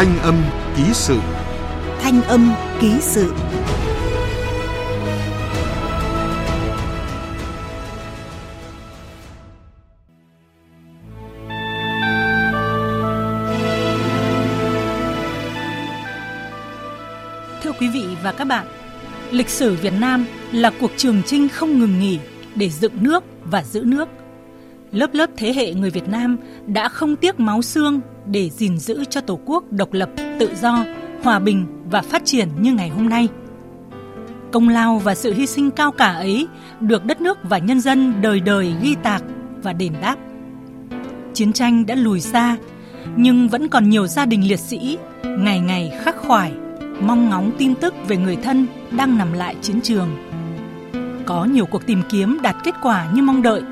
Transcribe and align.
Thanh 0.00 0.18
âm 0.18 0.42
ký 0.76 0.82
sự 0.92 1.18
Thanh 2.00 2.22
âm 2.22 2.52
ký 2.80 2.92
sự 3.00 3.34
Thưa 17.62 17.72
quý 17.80 17.88
vị 17.88 18.04
và 18.22 18.32
các 18.32 18.44
bạn, 18.44 18.66
lịch 19.30 19.48
sử 19.48 19.76
Việt 19.76 19.92
Nam 20.00 20.26
là 20.52 20.72
cuộc 20.80 20.90
trường 20.96 21.22
chinh 21.26 21.48
không 21.48 21.78
ngừng 21.78 22.00
nghỉ 22.00 22.18
để 22.54 22.68
dựng 22.68 22.94
nước 23.00 23.24
và 23.44 23.62
giữ 23.62 23.82
nước. 23.86 24.08
Lớp 24.92 25.10
lớp 25.12 25.30
thế 25.36 25.52
hệ 25.52 25.74
người 25.74 25.90
Việt 25.90 26.08
Nam 26.08 26.36
đã 26.66 26.88
không 26.88 27.16
tiếc 27.16 27.40
máu 27.40 27.62
xương 27.62 28.00
để 28.26 28.50
gìn 28.50 28.78
giữ 28.78 29.04
cho 29.10 29.20
Tổ 29.20 29.38
quốc 29.44 29.64
độc 29.70 29.92
lập, 29.92 30.10
tự 30.38 30.50
do, 30.60 30.84
hòa 31.22 31.38
bình 31.38 31.66
và 31.90 32.02
phát 32.02 32.22
triển 32.24 32.48
như 32.60 32.72
ngày 32.72 32.88
hôm 32.88 33.08
nay. 33.08 33.28
Công 34.52 34.68
lao 34.68 34.98
và 34.98 35.14
sự 35.14 35.32
hy 35.32 35.46
sinh 35.46 35.70
cao 35.70 35.92
cả 35.92 36.12
ấy 36.12 36.48
được 36.80 37.04
đất 37.04 37.20
nước 37.20 37.38
và 37.42 37.58
nhân 37.58 37.80
dân 37.80 38.14
đời 38.22 38.40
đời 38.40 38.74
ghi 38.82 38.94
tạc 39.02 39.22
và 39.62 39.72
đền 39.72 39.92
đáp. 40.02 40.16
Chiến 41.34 41.52
tranh 41.52 41.86
đã 41.86 41.94
lùi 41.94 42.20
xa, 42.20 42.56
nhưng 43.16 43.48
vẫn 43.48 43.68
còn 43.68 43.90
nhiều 43.90 44.06
gia 44.06 44.26
đình 44.26 44.48
liệt 44.48 44.60
sĩ 44.60 44.98
ngày 45.24 45.60
ngày 45.60 45.92
khắc 46.02 46.16
khoải, 46.16 46.52
mong 47.00 47.30
ngóng 47.30 47.50
tin 47.58 47.74
tức 47.74 47.94
về 48.08 48.16
người 48.16 48.36
thân 48.36 48.66
đang 48.90 49.18
nằm 49.18 49.32
lại 49.32 49.56
chiến 49.62 49.80
trường. 49.80 50.08
Có 51.26 51.44
nhiều 51.44 51.66
cuộc 51.66 51.86
tìm 51.86 52.02
kiếm 52.10 52.38
đạt 52.42 52.56
kết 52.64 52.74
quả 52.82 53.10
như 53.14 53.22
mong 53.22 53.42
đợi 53.42 53.62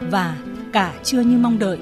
và 0.00 0.36
cả 0.72 0.92
chưa 1.02 1.20
như 1.20 1.38
mong 1.38 1.58
đợi. 1.58 1.78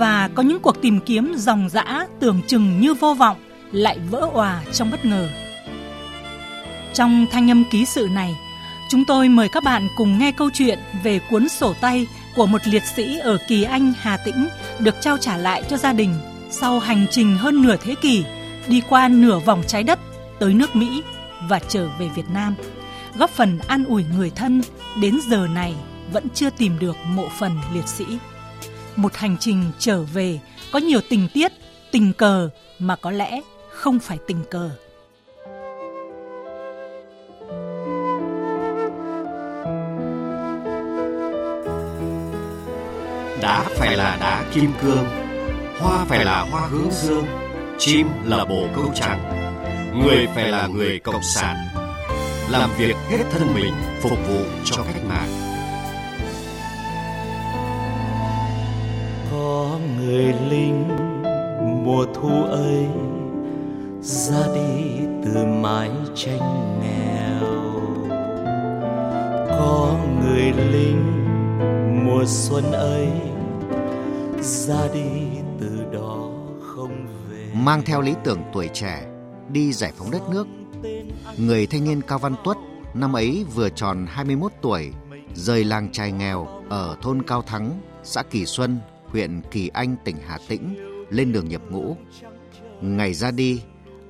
Và 0.00 0.28
có 0.34 0.42
những 0.42 0.60
cuộc 0.60 0.82
tìm 0.82 1.00
kiếm 1.00 1.34
dòng 1.36 1.68
dã 1.68 2.06
tưởng 2.20 2.40
chừng 2.46 2.80
như 2.80 2.94
vô 2.94 3.14
vọng 3.14 3.36
lại 3.72 3.98
vỡ 4.10 4.28
òa 4.32 4.62
trong 4.72 4.90
bất 4.90 5.04
ngờ. 5.04 5.28
Trong 6.94 7.26
thanh 7.32 7.50
âm 7.50 7.64
ký 7.70 7.84
sự 7.84 8.08
này, 8.12 8.36
chúng 8.90 9.04
tôi 9.04 9.28
mời 9.28 9.48
các 9.52 9.64
bạn 9.64 9.88
cùng 9.96 10.18
nghe 10.18 10.32
câu 10.32 10.50
chuyện 10.54 10.78
về 11.02 11.20
cuốn 11.30 11.48
sổ 11.48 11.74
tay 11.80 12.06
của 12.36 12.46
một 12.46 12.60
liệt 12.64 12.82
sĩ 12.96 13.18
ở 13.18 13.38
Kỳ 13.48 13.62
Anh, 13.62 13.92
Hà 14.00 14.16
Tĩnh 14.16 14.48
được 14.78 14.94
trao 15.00 15.18
trả 15.18 15.36
lại 15.36 15.62
cho 15.70 15.76
gia 15.76 15.92
đình 15.92 16.14
sau 16.50 16.78
hành 16.78 17.06
trình 17.10 17.36
hơn 17.36 17.62
nửa 17.62 17.76
thế 17.76 17.94
kỷ 17.94 18.24
đi 18.68 18.82
qua 18.88 19.08
nửa 19.08 19.38
vòng 19.38 19.62
trái 19.66 19.82
đất 19.82 19.98
tới 20.38 20.54
nước 20.54 20.76
Mỹ 20.76 21.02
và 21.48 21.58
trở 21.68 21.88
về 21.98 22.08
Việt 22.14 22.30
Nam, 22.34 22.54
góp 23.18 23.30
phần 23.30 23.58
an 23.68 23.84
ủi 23.84 24.04
người 24.16 24.30
thân 24.30 24.62
đến 25.00 25.18
giờ 25.28 25.46
này 25.54 25.74
vẫn 26.12 26.26
chưa 26.34 26.50
tìm 26.50 26.78
được 26.78 26.96
mộ 27.06 27.28
phần 27.38 27.52
liệt 27.74 27.88
sĩ. 27.88 28.04
Một 29.00 29.16
hành 29.16 29.36
trình 29.40 29.64
trở 29.78 30.02
về 30.02 30.38
có 30.72 30.78
nhiều 30.78 31.00
tình 31.08 31.28
tiết, 31.34 31.52
tình 31.90 32.12
cờ 32.12 32.48
mà 32.78 32.96
có 32.96 33.10
lẽ 33.10 33.40
không 33.70 33.98
phải 33.98 34.18
tình 34.26 34.44
cờ. 34.50 34.70
Đá 43.42 43.64
phải 43.78 43.96
là 43.96 44.16
đá 44.20 44.44
kim 44.54 44.72
cương, 44.82 45.06
hoa 45.78 46.04
phải 46.04 46.24
là 46.24 46.40
hoa 46.40 46.66
hướng 46.66 46.90
dương, 46.90 47.26
chim 47.78 48.06
là 48.24 48.44
bồ 48.44 48.66
câu 48.76 48.92
trắng, 48.94 49.20
người 50.04 50.28
phải 50.34 50.48
là 50.48 50.66
người 50.66 50.98
cộng 50.98 51.22
sản, 51.34 51.56
làm 52.50 52.70
việc 52.78 52.96
hết 53.10 53.24
thân 53.30 53.54
mình 53.54 53.72
phục 54.02 54.18
vụ 54.28 54.40
cho 54.64 54.76
cách 54.76 55.04
mạng. 55.08 55.49
Có 60.20 60.26
linh 60.50 60.88
mùa 61.84 62.06
thu 62.14 62.44
ấy 62.44 62.86
ra 64.00 64.46
đi 64.54 65.00
từ 65.24 65.46
mái 65.46 65.90
tranh 66.14 66.80
nghèo. 66.80 67.50
Có 69.48 69.98
người 70.20 70.52
lính 70.72 71.26
mùa 72.04 72.24
xuân 72.26 72.72
ấy 72.72 73.08
ra 74.40 74.88
đi 74.94 75.10
từ 75.60 75.84
đó 75.92 76.30
không 76.60 77.06
về. 77.30 77.50
Mang 77.54 77.82
theo 77.82 78.00
lý 78.00 78.14
tưởng 78.24 78.42
tuổi 78.52 78.68
trẻ, 78.72 79.06
đi 79.48 79.72
giải 79.72 79.92
phóng 79.96 80.10
đất 80.10 80.22
nước. 80.30 80.46
Người 81.38 81.66
thanh 81.66 81.84
niên 81.84 82.00
Cao 82.02 82.18
Văn 82.18 82.34
Tuất 82.44 82.56
năm 82.94 83.12
ấy 83.12 83.44
vừa 83.54 83.68
tròn 83.68 84.06
21 84.08 84.52
tuổi, 84.62 84.90
rời 85.34 85.64
làng 85.64 85.92
trai 85.92 86.12
nghèo 86.12 86.48
ở 86.68 86.96
thôn 87.02 87.22
Cao 87.22 87.42
Thắng, 87.42 87.80
xã 88.02 88.22
Kỳ 88.22 88.46
Xuân 88.46 88.78
huyện 89.12 89.40
Kỳ 89.50 89.68
Anh 89.68 89.96
tỉnh 90.04 90.16
Hà 90.26 90.38
Tĩnh 90.48 90.74
lên 91.10 91.32
đường 91.32 91.48
nhập 91.48 91.62
ngũ. 91.70 91.96
Ngày 92.80 93.14
ra 93.14 93.30
đi 93.30 93.62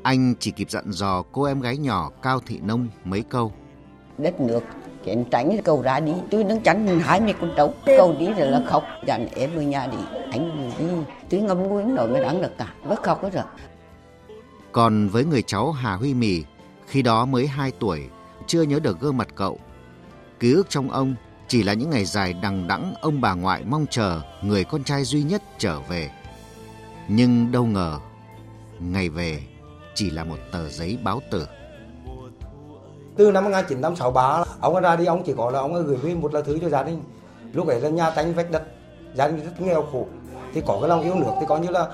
anh 0.03 0.35
chỉ 0.41 0.51
kịp 0.51 0.71
dặn 0.71 0.85
dò 0.93 1.23
cô 1.33 1.43
em 1.43 1.61
gái 1.61 1.77
nhỏ 1.77 2.11
Cao 2.23 2.41
Thị 2.47 2.61
Nông 2.63 2.89
mấy 3.05 3.23
câu. 3.23 3.53
Đất 4.19 4.41
nước 4.41 4.61
chiến 5.05 5.25
tránh 5.31 5.57
cầu 5.65 5.83
ra 5.83 6.01
đi 6.01 6.13
tôi 6.31 6.45
đứng 6.45 6.61
chắn 6.61 7.01
hai 7.01 7.21
mươi 7.21 7.35
con 7.41 7.53
trâu. 7.57 7.75
Cầu 7.87 8.15
đi 8.19 8.27
rồi 8.39 8.51
là 8.51 8.63
khóc 8.67 8.85
dặn 9.07 9.29
em 9.35 9.51
ở 9.57 9.63
nhà 9.63 9.87
đi 9.87 9.99
anh 10.33 10.73
đi. 10.79 10.85
Tôi 11.31 11.41
ngâm 11.41 11.63
nguyen 11.63 11.95
rồi 11.95 12.09
mới 12.09 12.23
đáng 12.23 12.43
được 12.43 12.59
cả 12.59 12.75
mới 12.85 12.97
khóc 12.97 13.23
hết 13.23 13.33
rồi 13.33 13.45
còn 14.73 15.09
với 15.09 15.25
người 15.25 15.43
cháu 15.43 15.73
Hà 15.73 15.95
Huy 15.95 16.15
Mì 16.15 16.45
khi 16.87 17.03
đó 17.03 17.25
mới 17.25 17.47
2 17.47 17.73
tuổi 17.79 18.09
chưa 18.47 18.63
nhớ 18.63 18.81
được 18.83 19.01
gương 19.01 19.17
mặt 19.17 19.29
cậu. 19.35 19.59
Ký 20.41 20.53
ức 20.53 20.71
trong 20.71 20.91
ông 20.91 21.15
chỉ 21.51 21.63
là 21.63 21.73
những 21.73 21.91
ngày 21.91 22.05
dài 22.05 22.35
đằng 22.43 22.69
đẵng 22.69 22.95
ông 23.01 23.21
bà 23.21 23.35
ngoại 23.35 23.63
mong 23.65 23.87
chờ 23.91 24.21
người 24.43 24.65
con 24.65 24.85
trai 24.85 25.05
duy 25.05 25.23
nhất 25.23 25.43
trở 25.59 25.81
về 25.81 26.11
nhưng 27.09 27.53
đâu 27.53 27.65
ngờ 27.65 27.99
ngày 28.79 29.09
về 29.09 29.41
chỉ 29.95 30.11
là 30.11 30.25
một 30.25 30.37
tờ 30.53 30.69
giấy 30.69 30.99
báo 31.05 31.21
tử. 31.31 31.47
Từ 33.17 33.31
năm 33.33 33.45
1963, 33.45 34.45
ông 34.61 34.81
ra 34.81 34.97
đi 34.97 35.07
ông 35.07 35.23
chỉ 35.27 35.35
có 35.37 35.51
là 35.51 35.59
ông 35.59 35.87
gửi 35.87 35.97
về 35.97 36.15
một 36.15 36.35
là 36.35 36.41
thứ 36.43 36.59
cho 36.61 36.69
gia 36.69 36.83
đình. 36.83 37.03
Lúc 37.53 37.69
ấy 37.69 37.81
là 37.81 37.89
nhà 37.89 38.11
tánh 38.11 38.35
vách 38.35 38.51
đất, 38.51 38.63
gia 39.15 39.29
đình 39.29 39.41
rất 39.45 39.61
nghèo 39.61 39.83
khổ. 39.93 40.07
Thì 40.55 40.63
có 40.67 40.79
cái 40.81 40.89
lòng 40.89 41.03
yêu 41.03 41.15
nước 41.15 41.33
thì 41.41 41.47
coi 41.49 41.61
như 41.61 41.69
là 41.69 41.89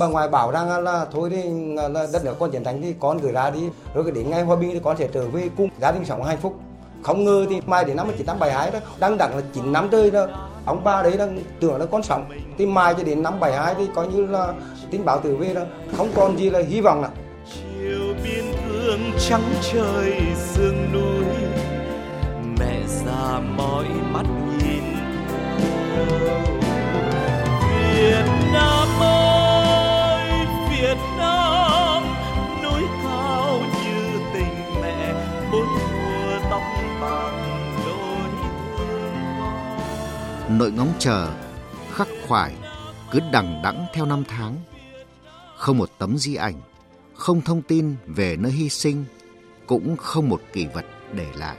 bà 0.00 0.06
ngoại 0.06 0.28
bảo 0.28 0.50
rằng 0.50 0.84
là 0.84 1.06
thôi 1.12 1.30
đi 1.30 1.42
là 1.74 2.06
đất 2.12 2.24
nước 2.24 2.34
con 2.38 2.50
chiến 2.50 2.64
tranh 2.64 2.82
thì 2.82 2.94
con 3.00 3.18
gửi 3.18 3.32
ra 3.32 3.50
đi 3.50 3.68
rồi 3.94 4.04
cái 4.04 4.12
đến 4.12 4.30
ngày 4.30 4.42
hòa 4.42 4.56
bình 4.56 4.70
thì 4.72 4.80
con 4.84 4.96
sẽ 4.96 5.08
trở 5.12 5.28
về 5.28 5.50
cùng 5.56 5.68
gia 5.80 5.92
đình 5.92 6.04
sống 6.04 6.24
hạnh 6.24 6.38
phúc 6.42 6.60
không 7.02 7.24
ngờ 7.24 7.46
thì 7.50 7.60
mai 7.66 7.84
đến 7.84 7.96
năm 7.96 8.06
1972 8.06 8.70
đó, 8.70 8.78
đang 9.00 9.18
đặng 9.18 9.36
là 9.36 9.42
9 9.52 9.72
năm 9.72 9.88
chơi 9.92 10.10
đó. 10.10 10.26
Ông 10.64 10.84
ba 10.84 11.02
đấy 11.02 11.16
đang 11.18 11.38
tưởng 11.60 11.76
là 11.76 11.86
con 11.86 12.02
sống. 12.02 12.24
Thì 12.58 12.66
mai 12.66 12.94
cho 12.94 13.02
đến 13.02 13.22
năm 13.22 13.40
72 13.40 13.74
thì 13.74 13.86
coi 13.94 14.08
như 14.08 14.26
là 14.26 14.52
tin 14.90 15.04
báo 15.04 15.20
tử 15.20 15.36
về 15.36 15.54
đó. 15.54 15.62
Không 15.96 16.08
còn 16.14 16.38
gì 16.38 16.50
là 16.50 16.60
hy 16.68 16.80
vọng 16.80 17.02
nữa 17.02 17.08
chiều 17.54 18.14
biên 18.24 18.44
cương 18.68 19.00
trắng 19.28 19.42
trời, 19.72 20.14
sương 20.36 20.92
núi. 20.92 21.24
Mẹ 22.60 22.80
già 22.86 23.40
mỏi 23.56 23.84
mắt 24.12 24.26
nhìn 24.62 24.82
Nội 40.58 40.72
ngóng 40.72 40.92
chờ 40.98 41.32
khắc 41.92 42.08
khoải 42.26 42.54
cứ 43.10 43.20
đằng 43.32 43.60
đẵng 43.62 43.86
theo 43.94 44.06
năm 44.06 44.24
tháng 44.28 44.56
không 45.56 45.78
một 45.78 45.90
tấm 45.98 46.18
di 46.18 46.34
ảnh 46.34 46.54
không 47.14 47.40
thông 47.40 47.62
tin 47.62 47.94
về 48.06 48.36
nơi 48.36 48.52
hy 48.52 48.68
sinh, 48.68 49.04
cũng 49.66 49.96
không 49.96 50.28
một 50.28 50.40
kỷ 50.52 50.66
vật 50.74 50.84
để 51.12 51.26
lại. 51.34 51.56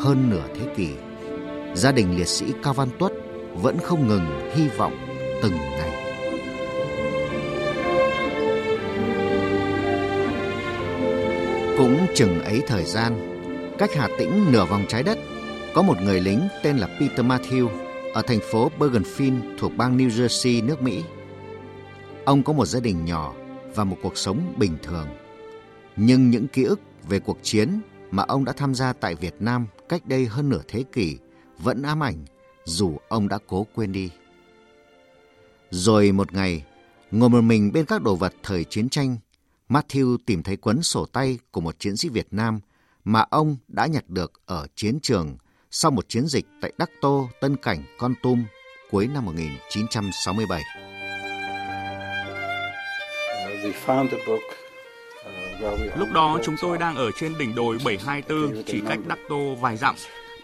Hơn 0.00 0.30
nửa 0.30 0.46
thế 0.54 0.74
kỷ, 0.76 0.88
gia 1.74 1.92
đình 1.92 2.16
liệt 2.16 2.28
sĩ 2.28 2.46
Cao 2.62 2.74
Văn 2.74 2.88
Tuất 2.98 3.12
vẫn 3.54 3.78
không 3.78 4.08
ngừng 4.08 4.50
hy 4.54 4.68
vọng 4.68 4.96
từng 5.42 5.56
ngày. 5.56 5.90
Cũng 11.78 12.06
chừng 12.14 12.42
ấy 12.42 12.62
thời 12.66 12.84
gian, 12.84 13.36
cách 13.78 13.90
Hà 13.96 14.08
Tĩnh 14.18 14.52
nửa 14.52 14.64
vòng 14.64 14.84
trái 14.88 15.02
đất, 15.02 15.18
có 15.76 15.82
một 15.82 16.02
người 16.02 16.20
lính 16.20 16.48
tên 16.62 16.76
là 16.76 16.86
Peter 16.86 17.26
Matthew 17.26 17.68
ở 18.14 18.22
thành 18.22 18.40
phố 18.50 18.70
Bergenfield 18.78 19.58
thuộc 19.58 19.72
bang 19.76 19.98
New 19.98 20.08
Jersey, 20.08 20.66
nước 20.66 20.82
Mỹ. 20.82 21.04
Ông 22.24 22.42
có 22.42 22.52
một 22.52 22.66
gia 22.66 22.80
đình 22.80 23.04
nhỏ 23.04 23.34
và 23.74 23.84
một 23.84 23.96
cuộc 24.02 24.18
sống 24.18 24.54
bình 24.56 24.76
thường. 24.82 25.08
Nhưng 25.96 26.30
những 26.30 26.48
ký 26.48 26.64
ức 26.64 26.80
về 27.08 27.20
cuộc 27.20 27.38
chiến 27.42 27.80
mà 28.10 28.22
ông 28.22 28.44
đã 28.44 28.52
tham 28.52 28.74
gia 28.74 28.92
tại 28.92 29.14
Việt 29.14 29.34
Nam 29.40 29.66
cách 29.88 30.06
đây 30.06 30.26
hơn 30.26 30.48
nửa 30.48 30.60
thế 30.68 30.84
kỷ 30.92 31.18
vẫn 31.58 31.82
ám 31.82 32.02
ảnh 32.02 32.24
dù 32.64 32.96
ông 33.08 33.28
đã 33.28 33.38
cố 33.46 33.66
quên 33.74 33.92
đi. 33.92 34.10
Rồi 35.70 36.12
một 36.12 36.32
ngày, 36.32 36.64
ngồi 37.10 37.28
một 37.28 37.40
mình 37.40 37.72
bên 37.72 37.84
các 37.84 38.02
đồ 38.02 38.16
vật 38.16 38.34
thời 38.42 38.64
chiến 38.64 38.88
tranh, 38.88 39.16
Matthew 39.68 40.16
tìm 40.26 40.42
thấy 40.42 40.56
cuốn 40.56 40.82
sổ 40.82 41.06
tay 41.06 41.38
của 41.50 41.60
một 41.60 41.78
chiến 41.78 41.96
sĩ 41.96 42.08
Việt 42.08 42.28
Nam 42.30 42.60
mà 43.04 43.20
ông 43.30 43.56
đã 43.68 43.86
nhặt 43.86 44.04
được 44.08 44.32
ở 44.46 44.66
chiến 44.74 44.98
trường 45.02 45.36
sau 45.70 45.90
một 45.90 46.08
chiến 46.08 46.26
dịch 46.26 46.44
tại 46.60 46.72
Đắc 46.78 46.90
Tô, 47.00 47.28
Tân 47.40 47.56
Cảnh, 47.56 47.82
Con 47.98 48.14
Tum 48.22 48.44
cuối 48.90 49.06
năm 49.06 49.24
1967. 49.24 50.62
Lúc 55.96 56.08
đó 56.12 56.38
chúng 56.44 56.56
tôi 56.60 56.78
đang 56.78 56.96
ở 56.96 57.10
trên 57.20 57.38
đỉnh 57.38 57.54
đồi 57.54 57.78
724, 57.84 58.62
chỉ 58.66 58.82
cách 58.88 58.98
Đắc 59.06 59.18
Tô 59.28 59.54
vài 59.60 59.76
dặm. 59.76 59.94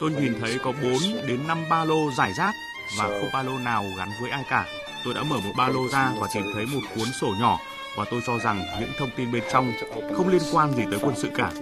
Tôi 0.01 0.11
nhìn 0.11 0.41
thấy 0.41 0.59
có 0.65 0.73
4 0.83 0.93
đến 1.27 1.47
5 1.47 1.59
ba 1.71 1.85
lô 1.85 2.11
giải 2.19 2.33
rác 2.39 2.53
và 2.99 3.09
không 3.09 3.31
ba 3.33 3.43
lô 3.43 3.59
nào 3.59 3.85
gắn 3.99 4.09
với 4.21 4.31
ai 4.31 4.45
cả. 4.51 4.67
Tôi 5.05 5.15
đã 5.15 5.23
mở 5.23 5.37
một 5.37 5.53
ba 5.57 5.69
lô 5.69 5.89
ra 5.89 6.13
và 6.21 6.29
tìm 6.35 6.45
thấy 6.55 6.67
một 6.67 6.81
cuốn 6.95 7.09
sổ 7.21 7.35
nhỏ 7.41 7.59
và 7.97 8.05
tôi 8.11 8.21
cho 8.27 8.39
rằng 8.39 8.65
những 8.81 8.91
thông 8.99 9.11
tin 9.17 9.33
bên 9.33 9.43
trong 9.53 9.73
không 10.15 10.29
liên 10.29 10.43
quan 10.53 10.73
gì 10.75 10.83
tới 10.91 10.99
quân 11.03 11.15
sự 11.17 11.31
cả. 11.37 11.53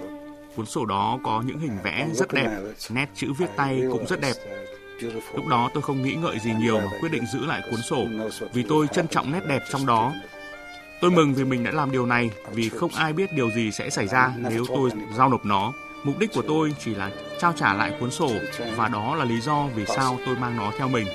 Cuốn 0.55 0.65
sổ 0.65 0.85
đó 0.85 1.19
có 1.23 1.43
những 1.45 1.59
hình 1.59 1.77
vẽ 1.83 2.07
rất 2.13 2.33
đẹp, 2.33 2.49
nét 2.89 3.09
chữ 3.15 3.33
viết 3.37 3.49
tay 3.55 3.81
cũng 3.91 4.07
rất 4.07 4.21
đẹp. 4.21 4.33
Lúc 5.35 5.47
đó 5.47 5.69
tôi 5.73 5.83
không 5.83 6.01
nghĩ 6.01 6.13
ngợi 6.13 6.39
gì 6.39 6.51
nhiều 6.59 6.79
mà 6.79 6.91
quyết 7.01 7.11
định 7.11 7.25
giữ 7.33 7.45
lại 7.45 7.61
cuốn 7.71 7.81
sổ 7.81 8.07
vì 8.53 8.63
tôi 8.63 8.87
trân 8.87 9.07
trọng 9.07 9.31
nét 9.31 9.41
đẹp 9.47 9.61
trong 9.71 9.85
đó. 9.85 10.13
Tôi 11.01 11.11
mừng 11.11 11.33
vì 11.33 11.43
mình 11.43 11.63
đã 11.63 11.71
làm 11.71 11.91
điều 11.91 12.05
này 12.05 12.31
vì 12.51 12.69
không 12.69 12.91
ai 12.91 13.13
biết 13.13 13.33
điều 13.33 13.51
gì 13.51 13.71
sẽ 13.71 13.89
xảy 13.89 14.07
ra 14.07 14.33
nếu 14.37 14.65
tôi 14.67 14.89
giao 15.17 15.29
nộp 15.29 15.45
nó. 15.45 15.73
Mục 16.03 16.17
đích 16.19 16.33
của 16.33 16.41
tôi 16.41 16.73
chỉ 16.79 16.95
là 16.95 17.11
trao 17.39 17.53
trả 17.53 17.73
lại 17.73 17.93
cuốn 17.99 18.11
sổ 18.11 18.31
và 18.75 18.87
đó 18.87 19.15
là 19.15 19.25
lý 19.25 19.41
do 19.41 19.67
vì 19.75 19.85
sao 19.85 20.19
tôi 20.25 20.35
mang 20.35 20.57
nó 20.57 20.71
theo 20.77 20.89
mình. 20.89 21.07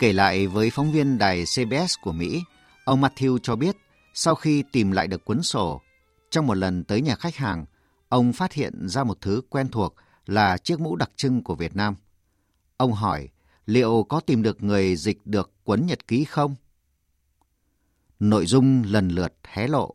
Kể 0.00 0.12
lại 0.12 0.46
với 0.46 0.70
phóng 0.70 0.92
viên 0.92 1.18
đài 1.18 1.44
CBS 1.44 1.94
của 2.02 2.12
Mỹ, 2.12 2.42
ông 2.84 3.02
Matthew 3.02 3.38
cho 3.38 3.56
biết 3.56 3.76
sau 4.14 4.34
khi 4.34 4.64
tìm 4.72 4.90
lại 4.90 5.06
được 5.06 5.24
cuốn 5.24 5.42
sổ, 5.42 5.80
trong 6.30 6.46
một 6.46 6.54
lần 6.54 6.84
tới 6.84 7.00
nhà 7.00 7.14
khách 7.14 7.36
hàng, 7.36 7.64
ông 8.08 8.32
phát 8.32 8.52
hiện 8.52 8.88
ra 8.88 9.04
một 9.04 9.20
thứ 9.20 9.42
quen 9.48 9.68
thuộc 9.68 9.94
là 10.26 10.58
chiếc 10.58 10.80
mũ 10.80 10.96
đặc 10.96 11.10
trưng 11.16 11.42
của 11.42 11.54
Việt 11.54 11.76
Nam. 11.76 11.94
Ông 12.76 12.92
hỏi 12.92 13.28
liệu 13.66 14.06
có 14.08 14.20
tìm 14.20 14.42
được 14.42 14.62
người 14.62 14.96
dịch 14.96 15.26
được 15.26 15.52
cuốn 15.64 15.86
nhật 15.86 16.06
ký 16.06 16.24
không? 16.24 16.54
Nội 18.20 18.46
dung 18.46 18.82
lần 18.86 19.08
lượt 19.08 19.34
hé 19.44 19.68
lộ. 19.68 19.94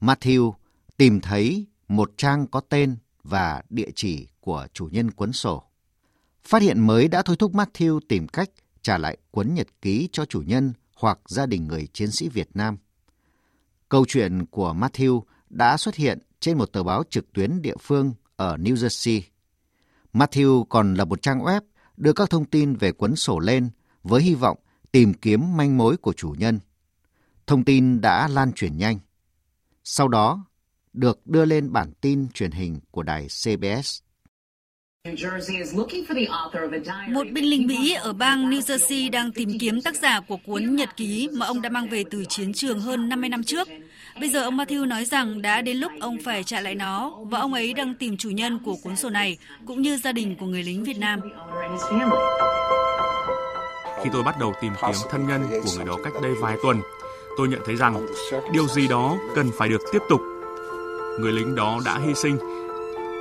Matthew 0.00 0.52
tìm 0.96 1.20
thấy 1.20 1.66
một 1.88 2.12
trang 2.16 2.46
có 2.46 2.60
tên 2.60 2.96
và 3.24 3.62
địa 3.70 3.90
chỉ 3.94 4.28
của 4.40 4.66
chủ 4.72 4.88
nhân 4.92 5.10
cuốn 5.10 5.32
sổ. 5.32 5.62
Phát 6.44 6.62
hiện 6.62 6.80
mới 6.80 7.08
đã 7.08 7.22
thôi 7.22 7.36
thúc 7.36 7.52
Matthew 7.52 8.00
tìm 8.08 8.28
cách 8.28 8.50
trả 8.82 8.98
lại 8.98 9.16
cuốn 9.30 9.54
nhật 9.54 9.66
ký 9.82 10.08
cho 10.12 10.24
chủ 10.24 10.42
nhân 10.46 10.72
hoặc 10.94 11.18
gia 11.26 11.46
đình 11.46 11.64
người 11.64 11.86
chiến 11.92 12.10
sĩ 12.10 12.28
Việt 12.28 12.48
Nam. 12.54 12.76
Câu 13.88 14.04
chuyện 14.08 14.46
của 14.46 14.74
Matthew 14.78 15.22
đã 15.50 15.76
xuất 15.76 15.94
hiện 15.94 16.18
trên 16.40 16.58
một 16.58 16.72
tờ 16.72 16.82
báo 16.82 17.02
trực 17.10 17.32
tuyến 17.32 17.62
địa 17.62 17.76
phương 17.80 18.14
ở 18.36 18.56
New 18.56 18.74
Jersey. 18.74 19.20
Matthew 20.12 20.64
còn 20.64 20.94
là 20.94 21.04
một 21.04 21.22
trang 21.22 21.40
web 21.40 21.60
đưa 21.96 22.12
các 22.12 22.30
thông 22.30 22.44
tin 22.44 22.76
về 22.76 22.92
cuốn 22.92 23.16
sổ 23.16 23.38
lên 23.38 23.70
với 24.02 24.22
hy 24.22 24.34
vọng 24.34 24.58
tìm 24.92 25.14
kiếm 25.14 25.56
manh 25.56 25.76
mối 25.76 25.96
của 25.96 26.12
chủ 26.12 26.34
nhân. 26.38 26.58
Thông 27.46 27.64
tin 27.64 28.00
đã 28.00 28.28
lan 28.28 28.52
truyền 28.52 28.76
nhanh. 28.76 28.98
Sau 29.84 30.08
đó, 30.08 30.44
được 30.92 31.26
đưa 31.26 31.44
lên 31.44 31.72
bản 31.72 31.92
tin 32.00 32.28
truyền 32.28 32.50
hình 32.50 32.80
của 32.90 33.02
đài 33.02 33.26
CBS. 33.26 34.00
Một 37.08 37.26
binh 37.32 37.50
lính 37.50 37.66
Mỹ 37.66 37.92
ở 37.94 38.12
bang 38.12 38.50
New 38.50 38.60
Jersey 38.60 39.10
đang 39.10 39.32
tìm 39.32 39.58
kiếm 39.60 39.82
tác 39.82 39.94
giả 39.96 40.20
của 40.20 40.36
cuốn 40.36 40.76
nhật 40.76 40.96
ký 40.96 41.28
mà 41.32 41.46
ông 41.46 41.62
đã 41.62 41.68
mang 41.68 41.88
về 41.88 42.04
từ 42.10 42.24
chiến 42.24 42.52
trường 42.52 42.80
hơn 42.80 43.08
50 43.08 43.28
năm 43.28 43.44
trước. 43.44 43.68
Bây 44.20 44.28
giờ 44.28 44.42
ông 44.42 44.56
Matthew 44.56 44.88
nói 44.88 45.04
rằng 45.04 45.42
đã 45.42 45.62
đến 45.62 45.76
lúc 45.76 45.92
ông 46.00 46.18
phải 46.24 46.44
trả 46.44 46.60
lại 46.60 46.74
nó 46.74 47.12
và 47.20 47.38
ông 47.38 47.54
ấy 47.54 47.72
đang 47.72 47.94
tìm 47.94 48.16
chủ 48.16 48.30
nhân 48.30 48.58
của 48.64 48.76
cuốn 48.82 48.96
sổ 48.96 49.10
này 49.10 49.38
cũng 49.66 49.82
như 49.82 49.96
gia 49.96 50.12
đình 50.12 50.36
của 50.40 50.46
người 50.46 50.62
lính 50.62 50.84
Việt 50.84 50.98
Nam. 50.98 51.20
Khi 54.04 54.10
tôi 54.12 54.22
bắt 54.22 54.34
đầu 54.40 54.54
tìm 54.62 54.72
kiếm 54.82 54.96
thân 55.10 55.26
nhân 55.28 55.42
của 55.50 55.70
người 55.76 55.84
đó 55.84 55.96
cách 56.04 56.12
đây 56.22 56.32
vài 56.40 56.56
tuần, 56.62 56.80
tôi 57.36 57.48
nhận 57.48 57.60
thấy 57.66 57.76
rằng 57.76 58.06
điều 58.52 58.68
gì 58.68 58.88
đó 58.88 59.16
cần 59.34 59.50
phải 59.58 59.68
được 59.68 59.80
tiếp 59.92 60.02
tục. 60.08 60.20
Người 61.20 61.32
lính 61.32 61.54
đó 61.54 61.80
đã 61.84 61.98
hy 62.06 62.14
sinh 62.14 62.38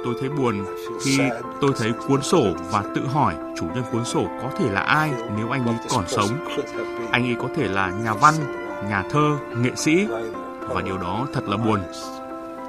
Tôi 0.04 0.16
thấy 0.20 0.30
buồn 0.30 0.66
khi 1.06 1.20
tôi 1.62 1.72
thấy 1.78 1.92
cuốn 2.08 2.22
sổ 2.22 2.44
và 2.72 2.84
tự 2.96 3.08
hỏi 3.08 3.36
chủ 3.58 3.66
nhân 3.76 3.84
cuốn 3.92 4.06
sổ 4.06 4.24
có 4.42 4.50
thể 4.58 4.72
là 4.72 4.82
ai 4.82 5.12
nếu 5.38 5.50
anh 5.50 5.66
ấy 5.66 5.76
còn 5.90 6.08
sống. 6.08 6.30
Anh 7.12 7.24
ấy 7.24 7.36
có 7.40 7.48
thể 7.56 7.68
là 7.68 7.92
nhà 8.04 8.14
văn, 8.14 8.34
nhà 8.90 9.04
thơ, 9.12 9.38
nghệ 9.58 9.72
sĩ 9.76 10.08
và 10.62 10.82
điều 10.82 10.98
đó 10.98 11.28
thật 11.34 11.44
là 11.48 11.58
buồn. 11.58 11.80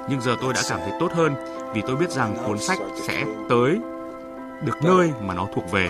Nhưng 0.09 0.21
giờ 0.21 0.35
tôi 0.41 0.53
đã 0.53 0.61
cảm 0.69 0.79
thấy 0.79 0.91
tốt 0.99 1.11
hơn 1.13 1.35
vì 1.73 1.81
tôi 1.87 1.95
biết 1.95 2.11
rằng 2.11 2.35
cuốn 2.47 2.59
sách 2.59 2.79
sẽ 3.07 3.25
tới 3.49 3.79
được 4.65 4.77
nơi 4.83 5.11
mà 5.21 5.33
nó 5.33 5.47
thuộc 5.55 5.71
về. 5.71 5.89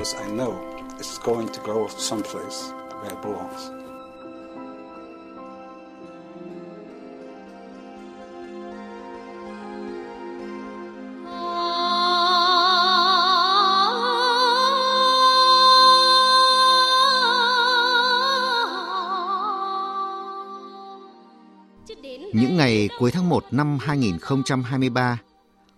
Những 22.41 22.57
ngày 22.57 22.89
cuối 22.99 23.11
tháng 23.11 23.29
1 23.29 23.45
năm 23.51 23.77
2023, 23.81 25.19